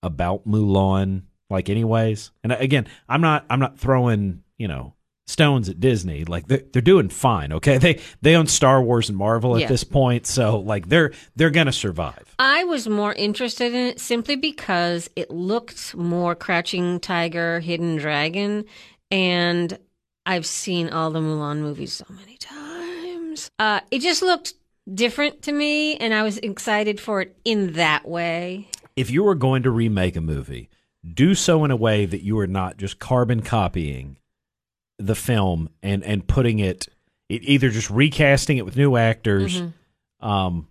about 0.02 0.48
mulan 0.48 1.24
like 1.50 1.70
anyways 1.70 2.32
and 2.44 2.54
again 2.54 2.88
i'm 3.10 3.20
not 3.20 3.46
i'm 3.50 3.60
not 3.60 3.78
throwing 3.78 4.44
you 4.58 4.68
know 4.68 4.94
stones 5.28 5.68
at 5.70 5.80
disney 5.80 6.24
like 6.24 6.46
they're, 6.48 6.62
they're 6.72 6.82
doing 6.82 7.10
fine 7.10 7.52
okay 7.52 7.78
they 7.80 8.00
they 8.22 8.36
own 8.36 8.46
star 8.46 8.82
wars 8.82 9.10
and 9.10 9.18
marvel 9.18 9.56
at 9.56 9.62
Yeah. 9.62 9.68
this 9.68 9.84
point 9.84 10.28
so 10.28 10.60
like 10.60 10.88
they're 10.88 11.14
they're 11.36 11.50
gonna 11.50 11.72
survive 11.72 12.36
I 12.38 12.64
was 12.66 12.88
more 12.88 13.14
interested 13.14 13.74
in 13.74 13.88
it 13.88 14.00
simply 14.00 14.36
because 14.36 15.10
it 15.16 15.32
looked 15.32 15.96
more 15.96 16.36
Crouching 16.36 17.00
Tiger, 17.00 17.60
Hidden 17.62 17.96
Dragon, 17.96 18.66
and 19.10 19.78
I've 20.26 20.46
seen 20.46 20.90
all 20.90 21.12
the 21.12 21.22
Mulan 21.22 21.60
movies 21.60 21.94
so 21.94 22.06
many 22.14 22.36
times. 22.38 23.50
Uh, 23.58 23.80
it 23.92 24.00
just 24.00 24.22
looked 24.22 24.54
different 24.94 25.44
to 25.44 25.52
me, 25.54 25.96
and 25.96 26.14
I 26.14 26.24
was 26.24 26.38
excited 26.40 27.00
for 27.00 27.22
it 27.22 27.38
in 27.46 27.74
that 27.74 28.06
way. 28.08 28.68
if 28.98 29.10
you 29.10 29.24
were 29.24 29.36
going 29.36 29.64
to 29.64 29.72
remake 29.72 30.16
a 30.18 30.22
movie, 30.22 30.70
do 31.14 31.36
so 31.36 31.64
in 31.64 31.72
a 31.72 31.76
way 31.78 32.06
that 32.06 32.22
you 32.24 32.38
are 32.40 32.48
not 32.48 32.76
just 32.78 33.00
carbon 33.00 33.42
copying 33.42 34.18
the 34.98 35.16
film 35.16 35.70
and 35.84 36.04
and 36.04 36.26
putting 36.28 36.60
it, 36.60 36.88
it 37.30 37.44
either 37.44 37.70
just 37.70 37.90
recasting 37.90 38.58
it 38.58 38.66
with 38.66 38.78
new 38.78 38.96
actors, 38.96 39.62
um, 40.20 40.68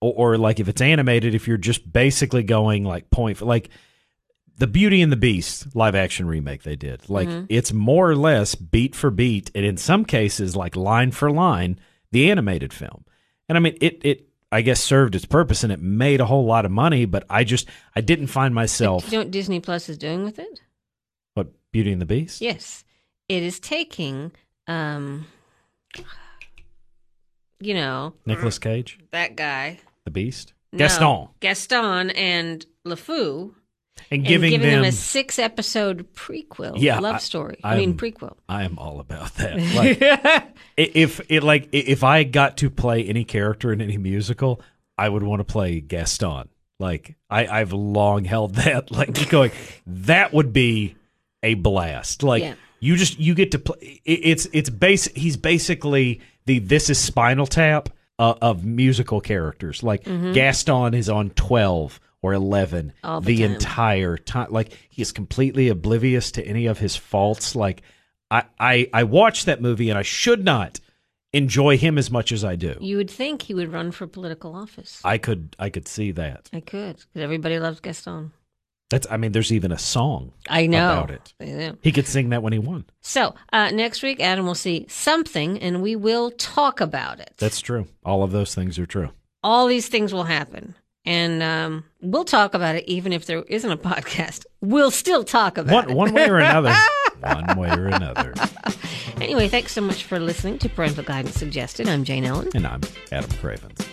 or, 0.00 0.34
or 0.34 0.38
like 0.38 0.60
if 0.60 0.68
it's 0.68 0.80
animated, 0.80 1.34
if 1.34 1.48
you're 1.48 1.56
just 1.56 1.92
basically 1.92 2.42
going 2.42 2.84
like 2.84 3.10
point 3.10 3.38
for 3.38 3.46
like 3.46 3.70
the 4.56 4.66
Beauty 4.66 5.02
and 5.02 5.10
the 5.10 5.16
Beast 5.16 5.74
live 5.74 5.94
action 5.94 6.26
remake 6.26 6.62
they 6.62 6.76
did. 6.76 7.08
Like 7.10 7.28
it's 7.48 7.72
more 7.72 8.10
or 8.10 8.16
less 8.16 8.54
beat 8.54 8.94
for 8.94 9.10
beat, 9.10 9.50
and 9.54 9.64
in 9.64 9.76
some 9.76 10.04
cases 10.04 10.54
like 10.54 10.76
line 10.76 11.10
for 11.10 11.30
line 11.30 11.78
the 12.12 12.30
animated 12.30 12.72
film. 12.72 13.04
And 13.48 13.58
I 13.58 13.60
mean 13.60 13.76
it 13.80 14.00
it 14.04 14.28
I 14.52 14.60
guess 14.62 14.80
served 14.80 15.16
its 15.16 15.24
purpose 15.24 15.64
and 15.64 15.72
it 15.72 15.80
made 15.80 16.20
a 16.20 16.26
whole 16.26 16.44
lot 16.44 16.64
of 16.64 16.70
money, 16.70 17.04
but 17.06 17.24
I 17.28 17.42
just 17.42 17.68
I 17.96 18.00
didn't 18.00 18.28
find 18.28 18.54
myself 18.54 19.10
you 19.10 19.18
know 19.18 19.24
what 19.24 19.32
Disney 19.32 19.58
Plus 19.58 19.88
is 19.88 19.98
doing 19.98 20.22
with 20.22 20.38
it? 20.38 20.62
what 21.34 21.48
Beauty 21.72 21.90
and 21.90 22.00
the 22.00 22.06
Beast. 22.06 22.40
Yes, 22.40 22.83
it 23.28 23.42
is 23.42 23.58
taking, 23.60 24.32
um, 24.66 25.26
you 27.60 27.74
know, 27.74 28.14
Nicolas 28.26 28.58
Cage, 28.58 28.98
that 29.12 29.36
guy 29.36 29.78
the 30.04 30.10
Beast, 30.10 30.52
No, 30.72 30.78
Gaston, 30.78 31.28
Gaston, 31.40 32.10
and 32.10 32.66
LeFou, 32.86 33.54
and 34.10 34.18
and 34.20 34.26
giving, 34.26 34.50
giving 34.50 34.68
them. 34.68 34.82
them 34.82 34.88
a 34.88 34.92
six-episode 34.92 36.12
prequel, 36.14 36.74
Yeah, 36.76 36.98
love 36.98 37.16
I- 37.16 37.18
story. 37.18 37.56
I, 37.64 37.70
I'm- 37.70 37.78
mean 37.78 37.96
prequel. 37.96 38.36
I 38.48 38.64
am 38.64 38.78
all 38.78 39.00
about 39.00 39.34
that. 39.36 39.56
Like, 39.74 40.02
i- 40.02 40.44
if 40.76 41.20
it 41.30 41.42
like 41.42 41.64
i- 41.72 41.76
if 41.86 42.04
I 42.04 42.24
got 42.24 42.58
to 42.58 42.68
play 42.70 43.04
any 43.04 43.24
character 43.24 43.72
in 43.72 43.80
any 43.80 43.96
musical, 43.96 44.60
I 44.98 45.08
would 45.08 45.22
want 45.22 45.40
to 45.40 45.44
play 45.44 45.80
Gaston. 45.80 46.48
Like 46.80 47.14
I, 47.30 47.46
I've 47.46 47.72
long 47.72 48.24
held 48.24 48.54
that. 48.56 48.90
Like 48.90 49.28
going, 49.30 49.52
that 49.86 50.34
would 50.34 50.52
be 50.52 50.96
a 51.42 51.54
blast. 51.54 52.22
Like 52.22 52.42
Yeah. 52.42 52.54
You 52.84 52.96
just 52.96 53.18
you 53.18 53.34
get 53.34 53.50
to 53.52 53.58
play. 53.58 54.00
It's 54.04 54.46
it's 54.52 54.70
base. 54.70 55.06
He's 55.14 55.36
basically 55.36 56.20
the 56.46 56.58
this 56.58 56.90
is 56.90 56.98
Spinal 56.98 57.46
Tap 57.46 57.88
uh, 58.18 58.34
of 58.42 58.64
musical 58.64 59.20
characters. 59.20 59.82
Like 59.82 60.04
Gaston 60.04 60.94
is 60.94 61.08
on 61.08 61.30
twelve 61.30 62.00
or 62.22 62.32
eleven 62.32 62.92
Mm-hmm. 63.02 63.06
All 63.06 63.20
the 63.20 63.36
the 63.36 63.42
time. 63.42 63.54
entire 63.54 64.16
time. 64.16 64.46
Like 64.50 64.76
he 64.90 65.02
is 65.02 65.12
completely 65.12 65.68
oblivious 65.68 66.32
to 66.32 66.46
any 66.46 66.66
of 66.66 66.78
his 66.78 66.96
faults. 66.96 67.54
Like 67.54 67.82
I, 68.30 68.44
I, 68.58 68.88
I 68.92 69.04
watched 69.04 69.46
that 69.46 69.60
movie 69.60 69.90
and 69.90 69.98
I 69.98 70.02
should 70.02 70.44
not 70.44 70.80
enjoy 71.32 71.76
him 71.76 71.98
as 71.98 72.10
much 72.10 72.32
as 72.32 72.44
I 72.44 72.56
do. 72.56 72.76
You 72.80 72.96
would 72.96 73.10
think 73.10 73.42
he 73.42 73.54
would 73.54 73.72
run 73.72 73.90
for 73.92 74.06
political 74.06 74.54
office. 74.54 75.00
I 75.04 75.18
could, 75.18 75.54
I 75.58 75.68
could 75.68 75.86
see 75.86 76.12
that. 76.12 76.48
I 76.52 76.60
could, 76.60 76.96
because 76.96 77.22
everybody 77.22 77.58
loves 77.58 77.80
Gaston. 77.80 78.32
That's, 78.94 79.06
I 79.10 79.16
mean, 79.16 79.32
there's 79.32 79.52
even 79.52 79.72
a 79.72 79.78
song 79.78 80.32
I 80.48 80.66
know. 80.66 81.02
about 81.02 81.10
it. 81.10 81.78
He 81.82 81.90
could 81.92 82.06
sing 82.06 82.30
that 82.30 82.42
when 82.42 82.52
he 82.52 82.58
won. 82.58 82.84
So 83.00 83.34
uh, 83.52 83.70
next 83.70 84.02
week, 84.02 84.20
Adam 84.20 84.46
will 84.46 84.54
see 84.54 84.86
something, 84.88 85.58
and 85.60 85.82
we 85.82 85.96
will 85.96 86.30
talk 86.30 86.80
about 86.80 87.18
it. 87.20 87.32
That's 87.38 87.60
true. 87.60 87.86
All 88.04 88.22
of 88.22 88.30
those 88.32 88.54
things 88.54 88.78
are 88.78 88.86
true. 88.86 89.10
all 89.42 89.66
these 89.66 89.88
things 89.88 90.12
will 90.12 90.24
happen. 90.24 90.74
And 91.06 91.42
um, 91.42 91.84
we'll 92.00 92.24
talk 92.24 92.54
about 92.54 92.76
it 92.76 92.84
even 92.88 93.12
if 93.12 93.26
there 93.26 93.42
isn't 93.42 93.70
a 93.70 93.76
podcast. 93.76 94.46
We'll 94.62 94.90
still 94.90 95.22
talk 95.22 95.58
about 95.58 95.74
One, 95.74 95.90
it. 95.90 95.94
one 95.94 96.12
way 96.14 96.30
or 96.30 96.38
another. 96.38 96.72
one 97.20 97.58
way 97.58 97.68
or 97.70 97.88
another. 97.88 98.32
Anyway, 99.20 99.48
thanks 99.48 99.72
so 99.72 99.82
much 99.82 100.04
for 100.04 100.18
listening 100.18 100.58
to 100.60 100.68
Parental 100.70 101.04
Guidance 101.04 101.34
Suggested. 101.36 101.88
I'm 101.88 102.04
Jane 102.04 102.24
Ellen. 102.24 102.48
And 102.54 102.66
I'm 102.66 102.80
Adam 103.12 103.30
Cravens. 103.38 103.86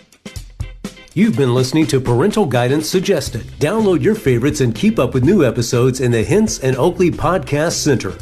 You've 1.13 1.35
been 1.35 1.53
listening 1.53 1.87
to 1.87 1.99
Parental 1.99 2.45
Guidance 2.45 2.89
Suggested. 2.89 3.41
Download 3.59 4.01
your 4.01 4.15
favorites 4.15 4.61
and 4.61 4.73
keep 4.73 4.97
up 4.97 5.13
with 5.13 5.25
new 5.25 5.43
episodes 5.43 5.99
in 5.99 6.11
the 6.11 6.23
Hints 6.23 6.59
and 6.59 6.77
Oakley 6.77 7.11
Podcast 7.11 7.73
Center. 7.73 8.13